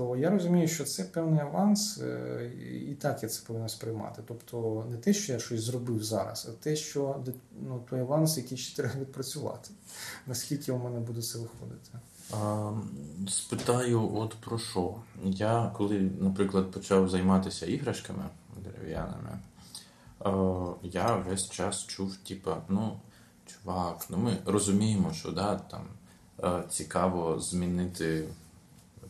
[0.00, 2.50] То я розумію, що це певний аванс, е,
[2.90, 4.22] і так я це повинен сприймати.
[4.26, 7.24] Тобто не те, що я щось зробив зараз, а те, що
[7.62, 9.70] ну, той аванс, який ще треба відпрацювати.
[10.26, 11.90] Наскільки у мене буде це виходити.
[12.32, 12.72] А,
[13.28, 14.94] спитаю, от про що?
[15.24, 18.24] Я коли, наприклад, почав займатися іграшками
[18.64, 19.38] дерев'яними,
[20.26, 23.00] е, я весь час чув, типа, ну,
[23.46, 25.82] чувак, ну ми розуміємо, що да, там
[26.44, 28.24] е, цікаво змінити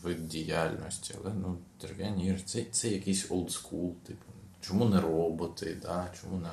[0.03, 6.11] вид діяльності, але ну, дерев'яні іграшки це, це якийсь олдскул, типу, чому не роботи, да,
[6.21, 6.51] чому не.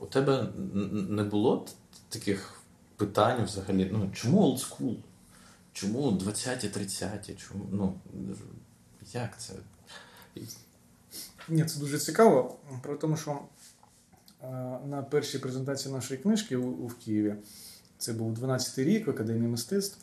[0.00, 0.48] У тебе
[0.92, 1.66] не було
[2.08, 2.60] таких
[2.96, 4.96] питань взагалі, ну, чому олдскул?
[5.72, 7.34] Чому 20-ті, 30-ті?
[7.34, 7.66] Чому?
[7.72, 8.00] Ну,
[9.12, 9.54] як це?
[11.48, 13.38] Ні, це дуже цікаво, про тому що
[14.42, 14.48] е,
[14.86, 17.34] на першій презентації нашої книжки в Києві,
[17.98, 19.98] це був 12-й рік в Академії мистецтв.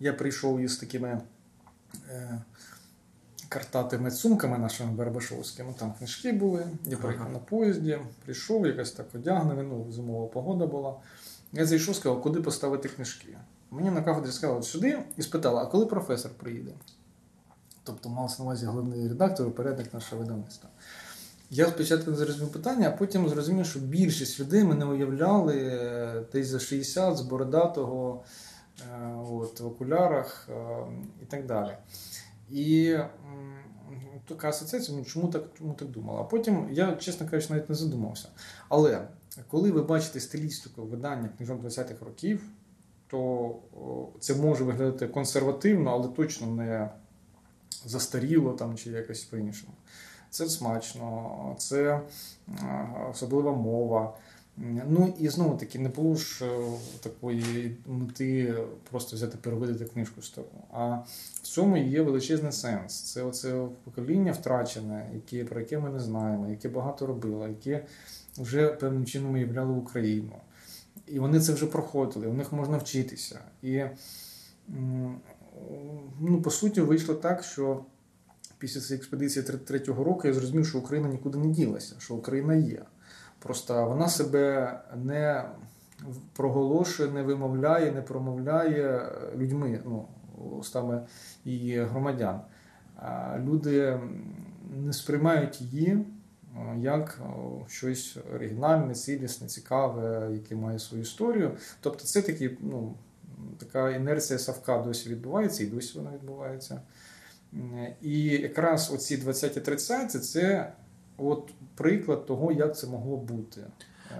[0.00, 1.20] Я прийшов із такими
[3.48, 5.74] картатими сумками нашими Барбашовськими.
[5.78, 6.66] Там книжки були.
[6.84, 7.32] Я приїхав Ага.
[7.32, 10.94] на поїзді, прийшов, якось так одягнений, ну, зимова погода була.
[11.52, 13.38] Я зайшов, сказав, куди поставити книжки.
[13.70, 16.70] Мені на кафедрі сказали сюди і спитали, а коли професор приїде?
[17.84, 20.70] Тобто мав на увазі головний редактор і передник нашого видавництва.
[21.50, 26.46] Я спочатку не зрозумів питання, а потім зрозумів, що більшість людей мене уявляли е, десь
[26.48, 28.28] за 60 з бородатого е,
[29.30, 30.76] от, в окулярах е,
[31.22, 31.76] і так далі.
[32.50, 32.96] І
[34.28, 36.20] така асоціація, ну чому так, чому так думала?
[36.20, 38.28] А потім я, чесно кажучи, навіть не задумався.
[38.68, 39.08] Але
[39.48, 42.42] коли ви бачите стилістику видання книжок 20-х років,
[43.06, 43.54] то
[44.20, 46.90] це може виглядати консервативно, але точно не
[47.84, 49.72] застаріло там чи якось по-іншому.
[50.30, 52.00] Це смачно, це
[52.48, 54.14] е, особлива мова.
[54.56, 56.60] Ну і знову таки не було ж е,
[57.00, 58.54] такої мети
[58.90, 60.48] просто взяти перевидати книжку стару.
[60.72, 60.96] А
[61.34, 63.00] в цьому є величезний сенс.
[63.00, 67.84] Це оце покоління втрачене, яке, про яке ми не знаємо, яке багато робило, яке
[68.38, 70.36] вже певним чином уявляло Україну.
[71.06, 73.38] І вони це вже проходили, у них можна вчитися.
[73.62, 73.82] І
[76.20, 77.84] ну, по суті вийшло так, що
[78.58, 82.82] після цієї експедиції 33-го року я зрозумів, що Україна нікуди не ділася, що Україна є.
[83.42, 85.44] Просто вона себе не
[86.32, 90.06] проголошує, не вимовляє, не промовляє людьми, ну,
[90.58, 91.06] устами
[91.44, 92.40] її громадян.
[93.38, 94.00] Люди
[94.76, 95.88] не сприймають її
[96.56, 97.30] е, як е,
[97.68, 101.56] щось оригінальне, цілісне, цікаве, яке має свою історію.
[101.80, 102.94] Тобто, це такі, ну,
[103.58, 106.80] така інерція Савка досі відбувається, і досі вона відбувається.
[108.02, 110.72] І якраз оці 20-30 це
[111.20, 113.60] от приклад того, як це могло бути.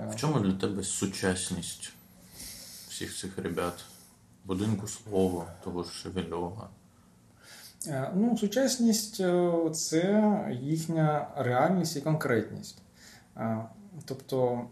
[0.09, 1.93] В чому для тебе сучасність
[2.89, 3.85] всіх цих ребят?
[4.45, 6.69] Будинку слова, того ж Шевельова?
[7.87, 12.79] Е, Ну, сучасність е, це їхня реальність і конкретність.
[13.37, 13.65] Е,
[14.05, 14.67] Тобто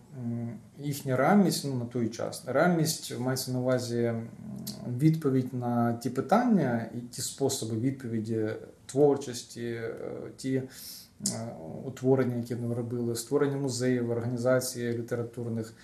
[0.79, 2.43] їхня реальність ну, на той час.
[2.47, 4.13] Реальність мається на увазі
[4.99, 8.49] відповідь на ті питання і ті способи відповіді
[8.87, 9.81] творчості,
[10.37, 10.63] ті
[11.85, 15.75] утворення, які вони робили, створення музеїв, організації літературних.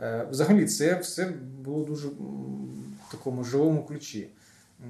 [0.00, 1.32] Е, Взагалі, це все
[1.64, 4.28] було дуже в такому живому ключі.
[4.80, 4.86] Е,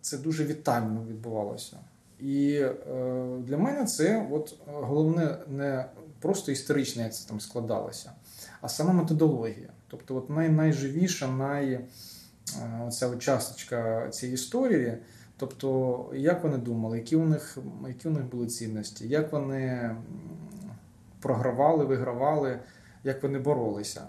[0.00, 1.76] Це дуже вітально відбувалося.
[2.20, 2.74] І е,
[3.38, 5.84] для мене це от е, головне не
[6.20, 8.12] просто історично, як це там складалося,
[8.60, 9.68] а сама методологія.
[9.88, 11.86] Тобто, от най, найживіша, най, е,
[12.86, 14.98] оця часточка цієї історії.
[15.38, 17.58] Тобто, як вони думали, які у них,
[17.88, 19.96] які у них були цінності, як вони
[21.20, 22.58] програвали, вигравали,
[23.04, 24.02] як вони боролися.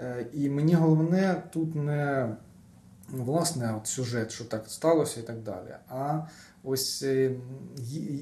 [0.00, 2.28] Е, І мені головне тут не
[3.12, 6.20] ну, власне от сюжет, що так сталося і так далі, а
[6.64, 7.36] ось е,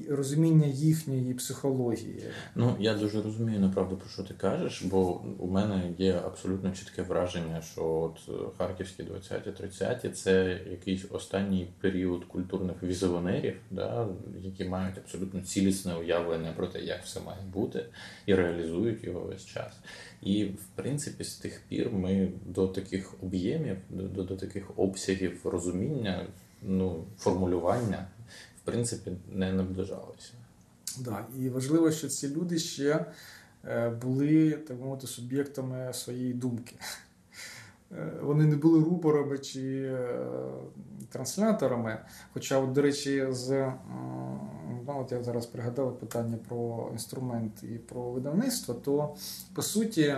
[0.09, 2.23] розуміння їхньої психології.
[2.55, 7.01] Ну, я дуже розумію направду про що ти кажеш, бо у мене є абсолютно чітке
[7.01, 14.07] враження, що от е, харківські 20-30 це якийсь останній період культурних візіонерів, да,
[14.41, 17.85] які мають абсолютно цілісне уявлення про те, як все має бути,
[18.25, 19.73] і реалізують його весь час.
[20.21, 25.39] І в принципі, з тих пір ми до таких об'ємів, до, до, до таких обсягів
[25.43, 26.27] розуміння,
[26.61, 28.07] ну, формулювання,
[28.71, 30.33] принципі, не наближалися.
[30.99, 33.05] Да, і важливо, що ці люди ще
[33.65, 36.75] е, були, так мовити, суб'єктами своєї думки.
[37.91, 40.17] Е, Вони не були рупорами чи е,
[41.09, 41.97] трансляторами.
[42.33, 43.71] Хоча, от, до речі, з
[44.87, 49.15] ну, от я зараз пригадав питання про інструмент і про видавництво, то
[49.53, 50.15] по суті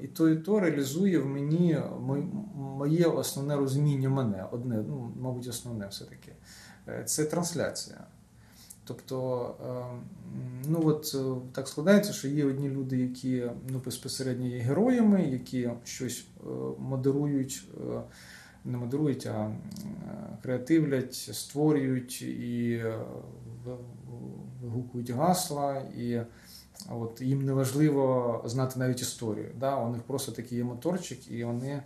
[0.00, 1.78] і то, і то реалізує в мені
[2.54, 4.44] моє основне розуміння мене.
[4.52, 6.32] Одне, ну, мабуть, основне все-таки.
[6.32, 6.34] Е,
[7.04, 7.98] Це трансляція.
[8.88, 10.00] Тобто, е,
[10.68, 15.70] ну от е, так складається, що є одні люди, які ну, безпосередньо є героями, які
[15.84, 16.44] щось е,
[16.78, 18.00] модерують, е,
[18.64, 19.52] не модерують, а е,
[20.42, 22.98] креативлять, створюють і е,
[24.62, 26.20] вигукують гасла, і
[26.90, 29.50] от їм не важливо знати навіть історію.
[29.60, 29.76] Да?
[29.76, 31.82] У них просто такий є моторчик, і вони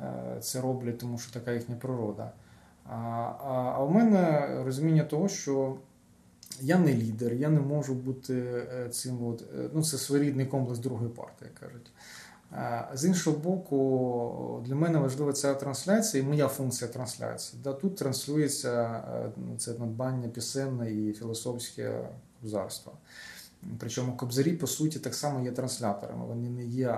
[0.00, 2.32] е, це роблять, тому що така їхня природа.
[2.88, 5.76] А, а, а у мене розуміння того, що
[6.60, 9.26] я не лідер, я не можу бути е, цим.
[9.26, 11.90] От, е, ну, це своєрідний комплекс другої партії, як кажуть.
[12.50, 17.60] А З іншого боку, для мене важлива ця трансляція і моя функція трансляції.
[17.64, 22.08] Да, тут транслюється е, ну, це надбання пісенне і філософське
[22.40, 22.92] кобзарство.
[23.78, 26.26] Причому кобзарі, по суті, так само є трансляторами.
[26.26, 26.88] Вони не є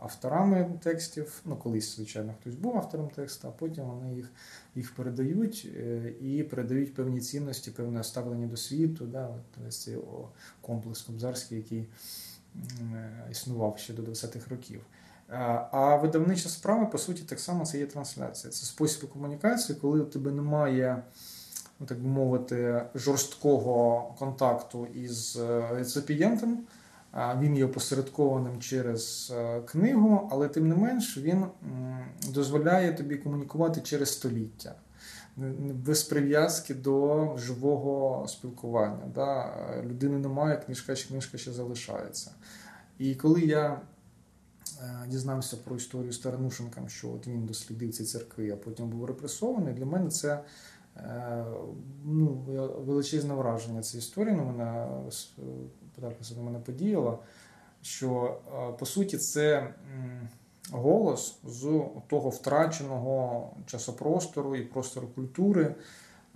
[0.00, 1.40] авторами текстів.
[1.44, 4.30] Ну, колись, звичайно, хтось був автором тексту, а потім вони їх,
[4.74, 9.06] їх передають е, і передають певні цінності, певне ставлення до світу.
[9.06, 9.98] Да, от цей
[10.60, 11.88] комплекс кобзарський, який
[12.92, 14.80] е, існував ще до 20-х років.
[15.28, 18.52] А, А видавнича справа, по суті, так само це є трансляція.
[18.52, 21.02] Це спосіб комунікації, коли у тебе немає
[21.86, 26.58] так би мовити, жорсткого контакту із е, реципієнтом.
[27.40, 31.44] Він є опосередкованим через е, книгу, але тим не менш він
[32.28, 34.74] дозволяє тобі комунікувати через століття
[35.74, 39.06] без прив'язки до живого спілкування.
[39.14, 39.54] Да?
[39.84, 42.30] Людини немає, книжка чи книжка ще залишається.
[42.98, 43.80] І коли я
[44.80, 49.04] е, дізнався про історію з Таранушенком, що от він дослідив ці церкви, а потім був
[49.04, 50.40] репресований, для мене це
[52.04, 52.44] ну,
[52.86, 53.82] величезне враження.
[53.82, 54.86] Ця історія на мене
[56.36, 57.18] на мене подіяла,
[57.82, 59.74] що е, по суті це
[60.70, 65.74] голос з того втраченого часопростору і простору культури.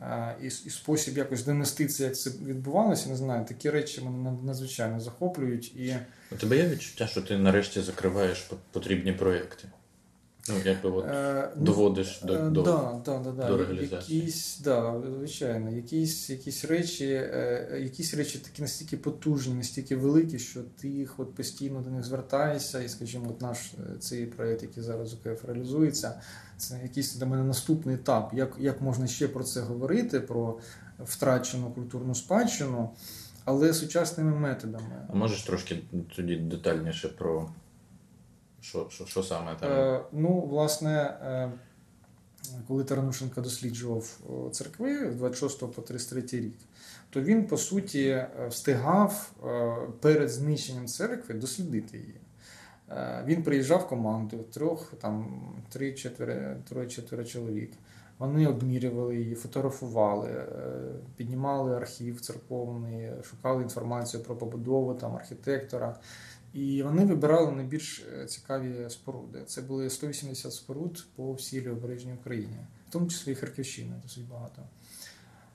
[0.00, 3.44] Е, і і спосіб якось донести це, як це відбувалося, не знаю.
[3.44, 5.76] Такі речі мене надзвичайно захоплюють.
[5.76, 5.96] І...
[6.32, 9.68] У тебе є відчуття, що ти нарешті закриваєш потрібні проєкти?
[10.48, 14.18] Ну, якби от е, доводиш до е, до, да, да, да, до реалізації.
[14.18, 20.60] Якісь, да, звичайно, якісь якісь речі, е, якісь речі такі настільки потужні, настільки великі, що
[20.80, 25.14] ти їх от постійно до них звертаєшся, і, скажімо, от наш цей проєкт, який зараз
[25.14, 26.20] у КФ реалізується,
[26.56, 28.30] це якийсь для мене наступний етап.
[28.34, 30.58] Як, Як можна ще про це говорити, про
[30.98, 32.90] втрачену культурну спадщину,
[33.44, 35.06] але сучасними методами.
[35.08, 35.78] А можеш трошки
[36.16, 37.48] тоді детальніше про.
[38.68, 39.72] Що що, що саме там?
[39.72, 40.92] Е, Ну, власне,
[41.22, 41.52] е,
[42.68, 44.18] коли Таранушенко досліджував
[44.52, 46.54] церкви з 26 по 33 рік,
[47.10, 52.20] то він, по суті, е, встигав е, перед знищенням церкви дослідити її.
[52.90, 55.42] Е, він приїжджав командою трьох, там,
[56.68, 57.72] три-чотири чоловік.
[58.18, 60.44] Вони обмірювали її, фотографували,
[61.16, 65.96] піднімали архів церковний, шукали інформацію про побудову там, архітектора.
[66.56, 69.42] І вони вибирали найбільш е, цікаві споруди.
[69.46, 72.56] Це були 180 споруд по всій лівобережній Україні,
[72.88, 74.62] в тому числі і Харківщина, досить багато.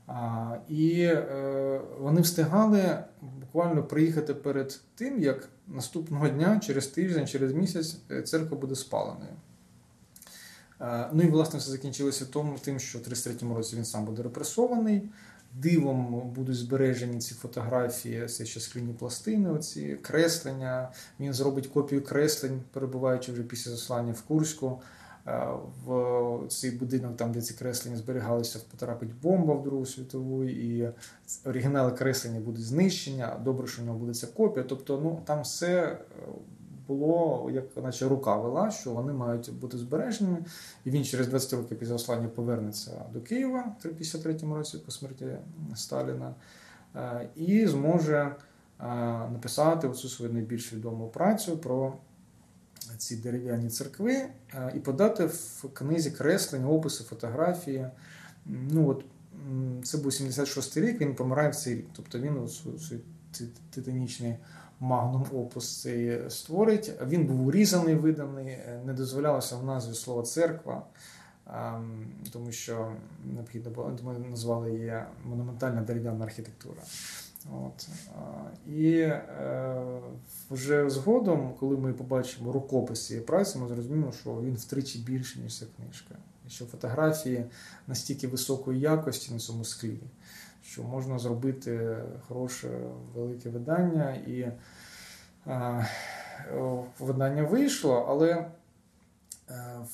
[0.07, 7.53] А, І е, вони встигали буквально приїхати перед тим, як наступного дня, через тиждень, через
[7.53, 9.33] місяць, е, церква буде спаленою.
[10.81, 14.23] Е, ну і власне все закінчилося тому, тим, що в 33-му році він сам буде
[14.23, 15.09] репресований
[15.53, 20.91] дивом будуть збережені ці фотографії, це ще скляні пластини, оці креслення.
[21.19, 24.81] Він зробить копію креслень, перебуваючи вже після заслання в Курську.
[25.27, 25.47] Е,
[25.85, 30.89] в цей будинок, там, де ці креслення зберігалися, потрапить бомба в Другу світову, і
[31.45, 34.65] оригінали креслення будуть знищені, а добре, що в нього буде ця копія.
[34.69, 35.97] Тобто, ну там все е,
[36.87, 40.45] було, як наче рука вела, що вони мають бути збереженими.
[40.85, 45.25] І він через 20 років після ослання повернеться до Києва в 1953 році по смерті
[45.75, 46.35] Сталіна
[46.95, 48.35] е, і зможе
[48.79, 48.85] е,
[49.31, 51.93] написати оцю свою найбільш відому працю про
[52.97, 57.87] ці дерев'яні церкви е, і подати в книзі креслення, описи, фотографії.
[58.45, 59.05] Ну от
[59.83, 61.85] це був 76 й рік, він помирає в цей рік.
[61.93, 62.47] Тобто він
[62.79, 62.99] свій
[63.69, 64.35] титанічний
[64.79, 66.91] магнум опус цей створить.
[67.07, 70.85] Він був урізаний, виданий, е, не дозволялося в назві слова церква,
[71.47, 72.91] ем, тому що
[73.33, 76.81] необхідно було, ми назвали її монументальна дерев'яна архітектура.
[77.49, 77.87] От.
[78.67, 80.01] І е,
[80.51, 85.59] вже згодом, коли ми побачимо рукопис цієї праці, ми зрозуміємо, що він втричі більший, ніж
[85.59, 86.15] ця книжка.
[86.47, 87.45] І що фотографії
[87.87, 89.99] настільки високої якості на цьому склі,
[90.63, 91.97] що можна зробити
[92.27, 92.69] хороше
[93.13, 94.13] велике видання.
[94.13, 94.51] І
[95.45, 95.83] а,
[96.99, 98.51] видання вийшло, але е,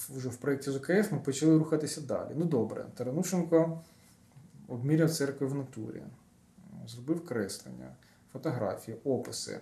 [0.10, 2.30] вже в проєкті ЗКФ ми почали рухатися далі.
[2.36, 3.82] Ну добре, Таранушенко
[4.68, 6.02] обміряв церкви в натурі,
[6.88, 7.96] зробив креслення,
[8.34, 9.60] фотографії, описи.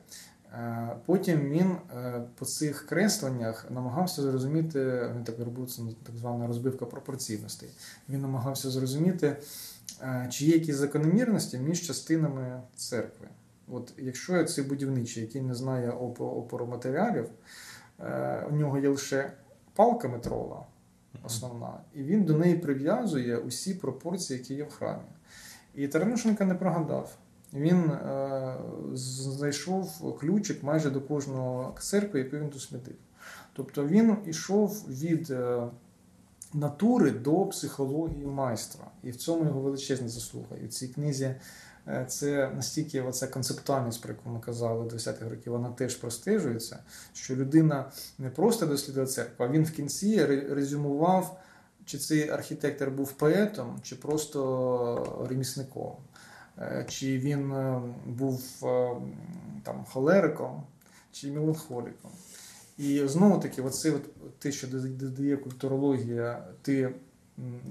[0.54, 6.48] Е, потім він е, по цих кресленнях намагався зрозуміти, він так робив це так звана
[6.48, 7.70] розбивка пропорційностей.
[8.10, 9.38] Він намагався зрозуміти,
[10.30, 13.28] чи є якісь закономірності між частинами церкви.
[13.68, 17.30] От Якщо цей будівничий, який не знає опороматеріалів,
[18.00, 19.32] е, у нього є лише
[19.74, 20.66] палка метрова
[21.24, 25.04] основна, і він до неї прив'язує усі пропорції, які є в храмі.
[25.76, 27.18] І Таранушенко не прогадав.
[27.54, 28.58] Він е,
[28.94, 32.96] знайшов ключик майже до кожного церкви, яку він дослідив.
[33.54, 35.68] Тобто він йшов від е,
[36.56, 38.86] натури до психології майстра.
[39.04, 40.56] І в цьому його величезна заслуга.
[40.64, 41.36] І в цій книзі
[41.88, 46.80] е, це настільки оця концептуальність, про яку ми казали 20-х років, вона теж простежується,
[47.14, 51.40] що людина не просто дослідує церкву, а він в кінці резюмував,
[51.86, 55.96] чи цей архітектор був поетом, чи просто ремісником,
[56.58, 58.44] е, чи він е, був
[59.64, 60.64] там холериком,
[61.12, 62.12] чи меланхоліком.
[62.78, 66.94] І знову таки, оце от те, що додає культурологія, ти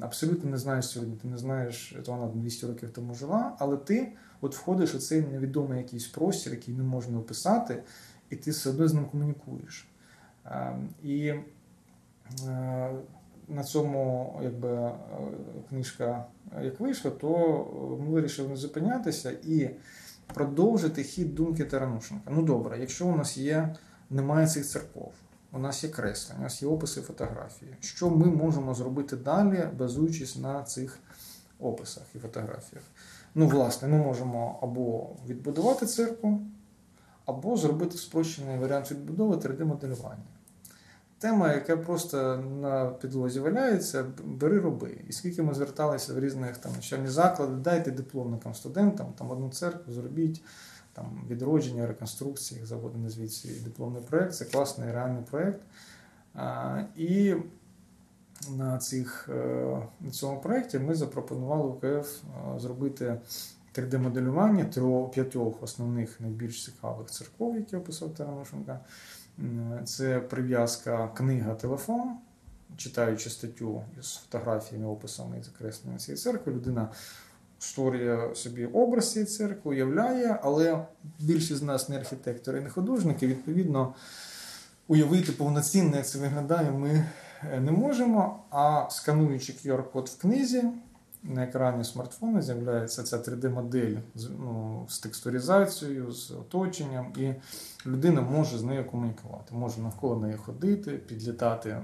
[0.00, 4.12] абсолютно не знаєш сьогодні, ти не знаєш, то вона 200 років тому жила, але ти
[4.40, 7.82] от входиш у цей невідомий якийсь простір, який не можна описати,
[8.30, 9.88] і ти все одно з ним комунікуєш.
[10.46, 11.34] Е, І
[12.46, 12.94] е,
[13.48, 14.92] на цьому, якби е,
[15.68, 16.24] книжка
[16.58, 19.70] е, як вийшла, то ми вирішили не зупинятися і
[20.26, 22.30] продовжити хід думки Таранушенка.
[22.30, 23.74] Ну добре, якщо у нас є,
[24.14, 25.12] немає цих церков,
[25.52, 27.76] у нас є креслення, у нас є описи фотографії.
[27.80, 30.98] Що ми можемо зробити далі, базуючись на цих
[31.58, 32.84] описах і фотографіях?
[33.34, 36.40] Ну, власне, ми можемо або відбудувати церкву,
[37.26, 40.24] або зробити спрощений варіант відбудови 3D-моделювання.
[41.18, 44.96] Тема, яка просто на підлозі валяється, бери роби.
[45.08, 49.92] І скільки ми зверталися в різних там навчальні заклади, дайте дипломникам, студентам, там одну церкву
[49.92, 50.42] зробіть,
[50.94, 55.60] там відродження, реконструкції, заводимо звідси дипломний проєкт, це класний реальний проєкт.
[56.96, 57.34] І
[58.50, 63.20] на, цих, е, на цьому проєкті ми запропонували УКФ е, зробити
[63.74, 68.80] 3D-моделювання трьох п'ятьох основних найбільш цікавих церков, які описав Таранушенка.
[69.84, 72.16] Це прив'язка книга телефон,
[72.76, 76.88] читаючи статтю з фотографіями, описами і закресленнями цієї церкви, людина
[77.68, 80.86] створює собі образ цієї церкви, уявляє, але
[81.20, 83.94] більшість з нас не архітектори не художники, відповідно,
[84.88, 87.06] уявити повноцінно, як це виглядає, ми
[87.52, 88.44] е, не можемо.
[88.50, 90.64] А скануючи QR-код в книзі,
[91.22, 97.34] на екрані смартфона з'являється ця 3D-модель з, ну, з текстуризацією, з оточенням, і
[97.86, 101.82] людина може з нею комунікувати, може навколо неї ходити, підлітати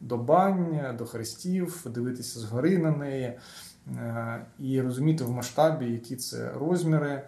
[0.00, 3.38] до бань, до хрестів, дивитися згори на неї.
[3.88, 7.22] Е, І розуміти в масштабі, які це розміри,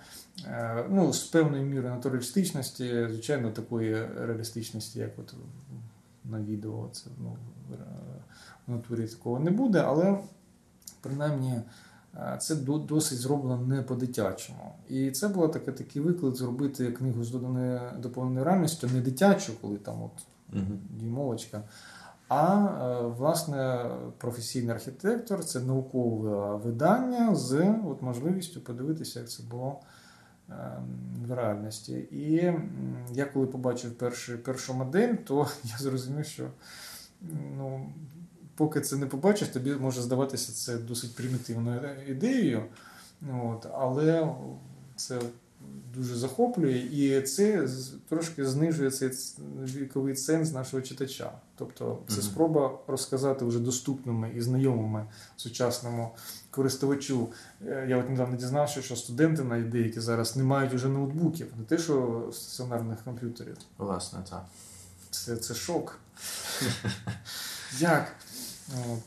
[0.47, 5.35] Е, ну, з певною мірою натуралістичності, звичайно, такої реалістичності, як от
[6.25, 7.37] на відео, це ну,
[8.67, 10.19] в натурі такого не буде, але
[11.01, 11.61] принаймні
[12.15, 14.75] е, це досить зроблено не по-дитячому.
[14.89, 19.77] І це був таки, такий виклик зробити книгу з доданою доповненою реальністю, не дитячу, коли
[19.77, 20.13] там от
[20.53, 20.63] Угу.
[20.91, 21.63] дюймовочка.
[22.29, 29.81] А е, власне професійний архітектор це наукове видання з от, можливістю подивитися, як це було
[30.51, 30.55] е,
[31.27, 31.93] в реальності.
[31.93, 32.53] І
[33.13, 36.51] я коли побачив першу, першу модель, то я зрозумів, що
[37.57, 37.93] ну,
[38.55, 42.63] поки це не побачиш, тобі може здаватися це досить примітивною ідеєю.
[43.45, 44.35] От, але
[44.97, 45.21] це
[45.95, 47.69] дуже захоплює, і це
[48.09, 49.11] трошки знижує цей
[49.59, 51.33] віковий ценз нашого читача.
[51.57, 55.07] Тобто це спроба розказати вже доступними і знайомими
[55.37, 56.11] сучасному
[56.51, 57.29] користувачу.
[57.67, 61.65] Е, Я от недавно дізнався, що студенти навіть деякі зараз не мають уже ноутбуків, не
[61.65, 63.57] те, що стаціонарних комп'ютерів.
[63.79, 64.45] Власне, так.
[65.11, 65.99] Це, це шок.
[67.79, 68.13] Як?
[68.69, 68.99] От.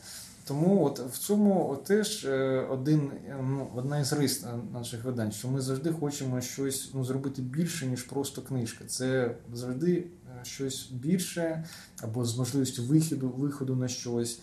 [0.48, 5.48] Тому от в цьому теж е, один, е, ну, одна із рис наших видань, що
[5.48, 8.84] ми завжди хочемо щось ну, зробити більше, ніж просто книжка.
[8.84, 11.64] Це завжди е, щось більше,
[12.02, 14.40] або з можливістю виходу, виходу на щось.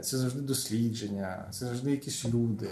[0.00, 2.68] Це завжди дослідження, це завжди якісь люди,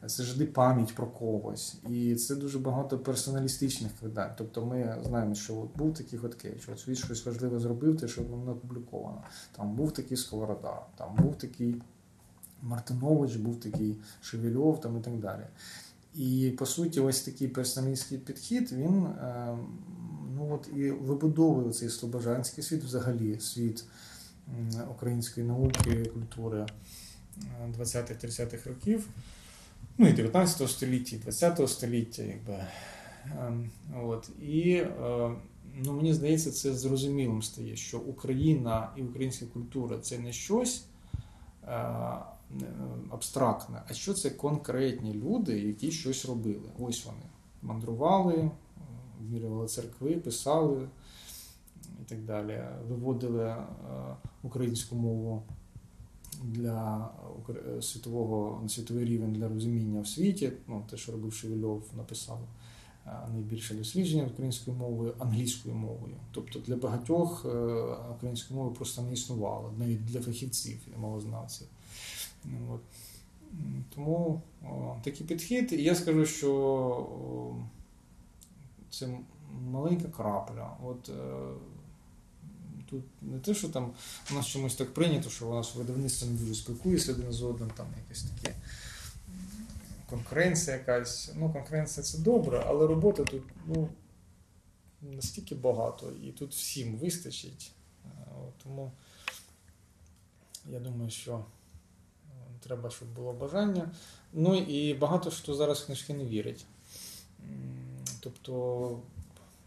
[0.00, 1.76] це завжди пам'ять про когось.
[1.90, 4.30] І це дуже багато персоналістичних видань.
[4.38, 8.22] Тобто ми знаємо, що от був такий Хоткевич, от він щось важливе зробив, те, що
[8.22, 9.22] воно опубліковано.
[9.56, 11.82] Там був такий Сковорода, там був такий
[12.64, 15.42] Мартинович, був такий Шевельов там і так далі.
[16.14, 19.58] І по суті, ось такий персоналістський підхід, він е,
[20.36, 23.84] ну от і вибудовує цей слобожанський світ, взагалі світ
[24.90, 26.66] української науки, культури
[27.38, 29.08] е, 20-30-х років,
[29.98, 32.64] ну і 19 століття, і 20 століття, якби.
[33.46, 33.70] Ем,
[34.02, 34.30] От.
[34.42, 35.30] І е,
[35.84, 40.84] ну, мені здається, це зрозумілим стає, що Україна і українська культура це не щось
[41.66, 42.16] е, е,
[43.10, 46.68] абстрактне, а що це конкретні люди, які щось робили.
[46.78, 47.26] Ось вони
[47.62, 48.50] мандрували, е,
[49.20, 50.88] вмірювали церкви, писали
[52.02, 53.66] і так далі, виводили е,
[54.42, 55.42] українську мову
[56.42, 57.10] для
[57.48, 60.52] е, світового на світовий рівень для розуміння в світі.
[60.68, 62.40] Ну, те, що робив Шевельов, написав
[63.06, 66.14] е, найбільше дослідження українською мовою, англійською мовою.
[66.32, 67.48] Тобто для багатьох е,
[68.16, 71.66] української мови просто не існувало, навіть для фахівців і мовознавців.
[72.44, 72.80] Ну, От.
[73.94, 75.72] Тому о, такий підхід.
[75.72, 77.56] І я скажу, що о,
[78.90, 79.08] це
[79.70, 80.76] маленька крапля.
[80.84, 81.12] От е,
[82.90, 83.92] тут не те, що там
[84.30, 87.70] у нас чомусь так прийнято, що у нас видавництво не дуже спілкується один з одним,
[87.70, 88.54] там якесь таке
[90.14, 91.32] конкуренція якась.
[91.36, 93.88] Ну, конкуренція це добре, але роботи тут ну,
[95.02, 97.72] настільки багато, і тут всім вистачить.
[98.04, 98.08] Е,
[98.48, 98.92] от Тому
[100.70, 101.44] я думаю, що
[102.64, 103.90] треба, щоб було бажання.
[104.32, 106.66] Ну і багато хто зараз книжки не вірить.
[108.20, 109.02] Тобто,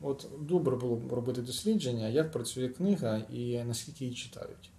[0.02, 4.72] от добре було б робити дослідження, як працює книга і наскільки її читають.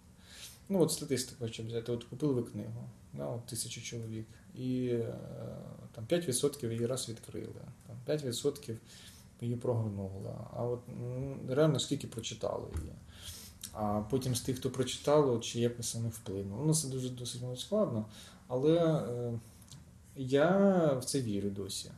[0.69, 5.15] Ну, от статистика, хоча взяти, от купили ви книгу, да, от тисячу чоловік, і е,
[5.93, 8.77] там 5% її раз відкрили, там 5%
[9.41, 10.31] її прогорнули.
[10.53, 10.81] А от
[11.49, 12.93] реально скільки прочитали її.
[13.73, 16.65] А потім з тих, хто прочитало, чи якось на них вплинуло.
[16.67, 18.07] Ну, це дуже досить складно.
[18.49, 19.33] Але е,
[20.17, 20.51] я
[20.93, 21.91] в це вірю досі.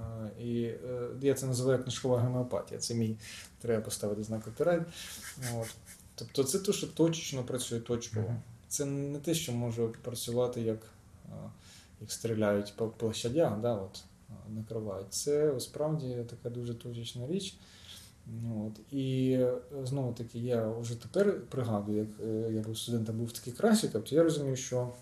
[0.00, 2.80] Е, і е, я це називаю книжкова гомеопатія.
[2.80, 3.16] Це мій
[3.60, 4.82] треба поставити знак копірайт.
[5.54, 5.74] От.
[6.14, 8.34] Тобто це те, що точечно працює точково.
[8.68, 10.78] Це не те, що може працювати, як,
[12.00, 14.04] як стріляють по площадях, да, от,
[14.48, 15.14] накривають.
[15.14, 17.56] Це справді така дуже точечна річ.
[18.26, 18.92] Ну, От.
[18.92, 19.54] І е,
[19.84, 24.14] знову таки, я вже тепер пригадую, як е, я був студентом, був такий красиком, то
[24.14, 24.92] я розумів, що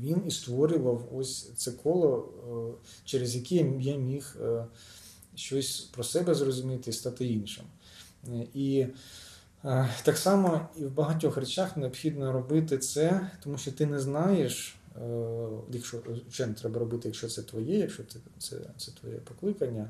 [0.00, 4.36] він і створював ось це коло, е, через яке я міг
[5.34, 7.64] щось про себе зрозуміти і стати іншим.
[8.54, 8.86] І
[10.02, 14.76] так само і в багатьох речах необхідно робити це, тому що ти не знаєш,
[15.70, 19.88] якщо не треба робити, якщо це твоє, якщо ти, це, це твоє покликання.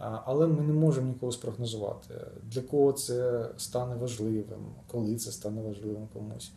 [0.00, 6.08] Але ми не можемо нікого спрогнозувати, для кого це стане важливим, коли це стане важливим
[6.12, 6.52] комусь.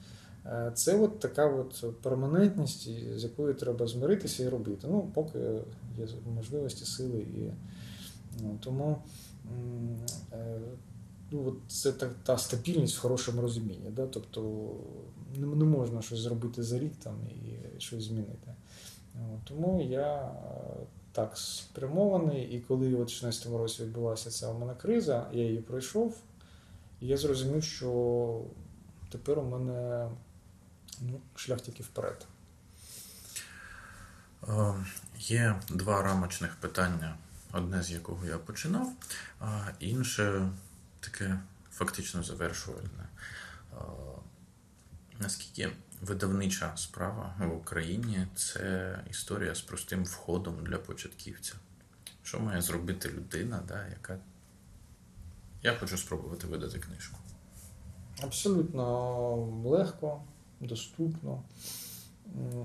[0.45, 2.89] Е, Це от така от перманентність,
[3.19, 4.87] з якою треба змиритися і робити.
[4.91, 5.39] Ну, поки
[5.97, 7.51] є можливості, сили і
[8.41, 8.97] ну, тому
[10.33, 10.59] е,
[11.31, 13.89] ну, от це та, та стабільність в хорошому розумінні.
[13.95, 14.07] Да?
[14.07, 14.71] Тобто
[15.35, 18.53] не, можна щось зробити за рік там і щось змінити.
[19.43, 20.31] Тому я
[21.13, 25.61] так спрямований, і коли от в 16 році відбулася ця у мене криза, я її
[25.61, 26.17] пройшов,
[27.01, 28.41] і я зрозумів, що
[29.09, 30.09] тепер у мене
[31.01, 32.25] ну, шлях тільки вперед.
[34.47, 34.73] Е,
[35.19, 37.17] Є два рамочних питання,
[37.51, 38.93] одне з якого я починав,
[39.39, 40.49] а інше
[40.99, 41.39] таке
[41.71, 43.07] фактично завершувальне.
[43.73, 43.77] Е,
[45.19, 45.75] Наскільки
[46.05, 51.53] видавнича справа в Україні це історія з простим входом для початківця?
[52.23, 54.19] Що має зробити людина, да, яка.
[55.63, 57.17] Я хочу спробувати видати книжку.
[58.23, 59.35] Абсолютно
[59.65, 60.21] легко,
[60.59, 61.43] доступно.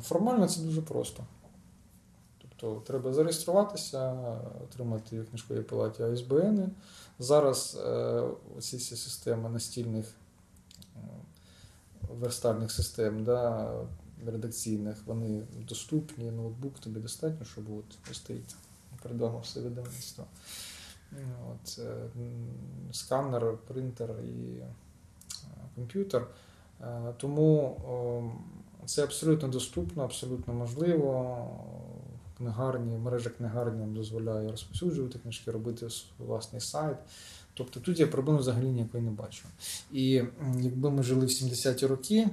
[0.02, 1.26] Формально це дуже просто.
[2.38, 4.12] Тобто треба зареєструватися,
[4.64, 6.70] отримати в книжковій палаті АСБН.
[7.18, 7.90] Зараз е,
[8.58, 10.14] оці всі системи настільних
[12.10, 13.70] верстальних систем, да,
[14.26, 18.56] редакційних, вони доступні, ноутбук тобі достатньо, щоб от стоїть
[19.02, 20.24] перед вами все видавництво.
[21.50, 22.08] От, е,
[22.92, 24.66] сканер, принтер і е,
[25.74, 26.26] комп'ютер.
[26.80, 27.80] Е, Тому
[28.86, 31.46] це абсолютно доступно, абсолютно можливо.
[32.38, 35.88] Книгарні, мережа книгарні дозволяє розповсюджувати книжки, робити
[36.18, 36.96] власний сайт.
[37.58, 39.44] Тобто тут я проблем взагалі ніякої не бачу.
[39.92, 40.22] І
[40.60, 42.28] якби ми жили в 70-ті роки,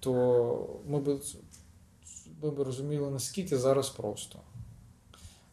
[0.00, 1.20] то ми б,
[2.42, 4.38] ми б розуміли, наскільки зараз просто.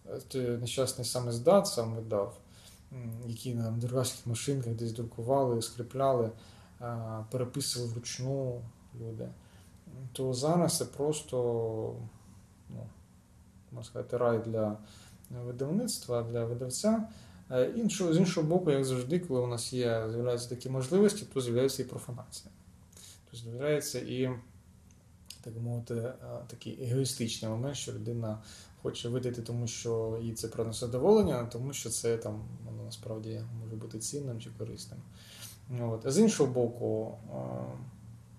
[0.09, 2.37] Е, той Нещасний саме здат сам видав,
[3.27, 6.31] які на дерев'яних машинках десь друкували, скріпляли
[7.31, 8.61] переписували вручну
[9.01, 9.29] люди,
[10.13, 11.35] то зараз це просто
[12.69, 12.87] ну,
[13.71, 14.77] можна сказати, рай для
[15.45, 17.07] видавництва, для видавця.
[17.51, 21.41] Е, Іншого, з іншого боку, як завжди, коли у нас є, з'являються такі можливості, то
[21.41, 22.51] з'являється і профанація.
[23.25, 24.29] Тобто з'являється і,
[25.41, 26.15] так би мовити, е,
[26.47, 28.39] такий егоїстичний момент, що людина
[28.81, 33.41] хоче видати, тому що їй це приносить задоволення, а тому що це там воно насправді
[33.63, 34.99] може бути цінним чи корисним.
[35.81, 36.05] От.
[36.05, 37.37] А з іншого боку, е,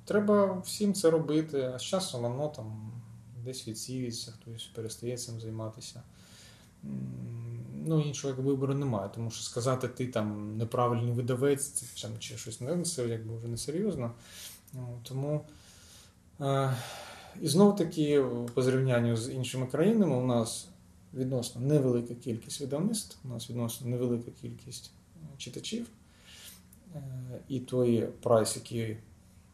[0.04, 2.92] треба всім це робити, а з часом воно там
[3.44, 6.02] десь відсіюється, хтось перестає цим займатися.
[7.86, 11.84] Ну, іншого як вибору немає, тому що сказати, ти там неправильний видавець
[12.18, 14.12] чи щось не це якби вже несерйозно.
[14.72, 15.44] Ну, Тому
[16.40, 16.76] е,
[17.40, 18.24] і знов таки,
[18.54, 20.68] по зрівнянню з іншими країнами, у нас
[21.14, 25.86] відносно невелика кількість видавництв, у нас відносно невелика кількість е, читачів.
[26.94, 27.02] Е,
[27.48, 28.96] І той прайс, який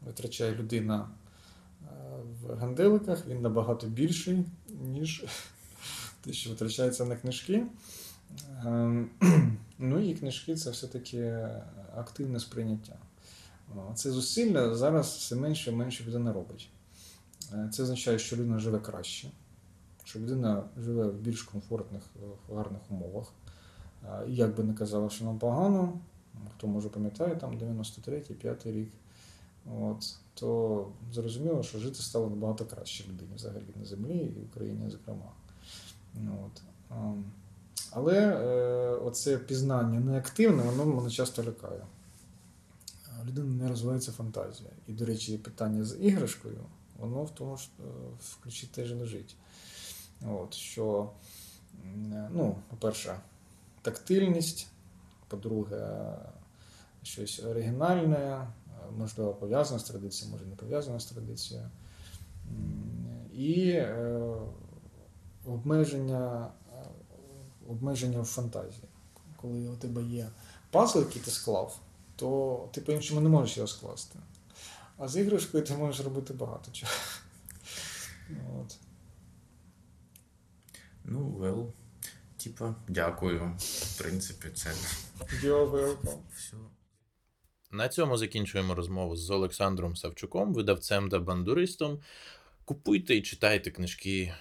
[0.06, 1.08] витрачає людина
[1.82, 1.86] е,
[2.42, 5.24] в ганделиках, він набагато більший, ніж
[6.20, 7.66] те, що витрачається на книжки.
[8.64, 9.10] Ем,
[9.78, 11.48] Ну і книжки це все-таки
[11.96, 12.96] активне сприйняття.
[13.94, 16.70] Це зусилля зараз все менше і менше людина робить.
[17.52, 19.28] Е, Це означає, що людина живе краще,
[20.04, 23.32] що людина живе в більш комфортних, е, гарних умовах.
[24.04, 26.00] Е, як би не казали, що нам погано,
[26.56, 28.92] хто може пам'ятає, там 93-й, 5 рік.
[29.80, 30.18] От.
[30.34, 35.32] то зрозуміло, що жити стало набагато краще людині взагалі на землі і в Україні, зокрема.
[36.16, 36.62] От.
[37.90, 41.86] Але е, оце пізнання неактивне, воно мене часто лякає.
[43.06, 44.70] А У людини не розвивається фантазія.
[44.86, 46.58] І, до речі, питання з іграшкою,
[46.98, 47.82] воно в тому ж е,
[48.20, 49.36] в ключі теж лежить.
[50.26, 51.10] От, що,
[51.84, 53.20] е, ну, по-перше,
[53.82, 54.66] тактильність,
[55.28, 56.12] по-друге,
[57.02, 58.46] щось оригінальне, е,
[58.98, 61.70] можливо, пов'язане з традицією, може не пов'язане з традицією.
[63.32, 64.20] І е,
[65.46, 66.48] обмеження,
[67.68, 68.88] обмеження в фантазії.
[69.36, 70.28] Коли у тебе є
[70.70, 71.80] пазл, який ти склав,
[72.16, 74.18] то ти по-іншому не можеш його скласти.
[74.98, 76.92] А з іграшкою ти можеш робити багато чого.
[78.60, 78.76] От.
[81.04, 81.72] Ну, вел,
[82.36, 83.56] типа, дякую.
[83.58, 84.70] В принципі, це
[85.42, 86.18] You're welcome.
[86.36, 86.56] все.
[87.70, 92.00] На цьому закінчуємо розмову з Олександром Савчуком, видавцем та бандуристом.
[92.64, 94.34] Купуйте і читайте книжки.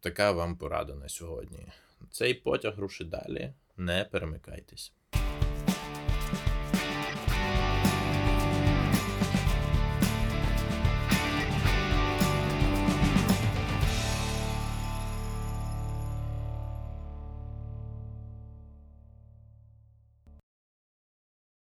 [0.00, 1.72] Така вам порада на сьогодні.
[2.10, 3.52] Цей потяг рушить далі.
[3.76, 4.92] Не перемикайтесь.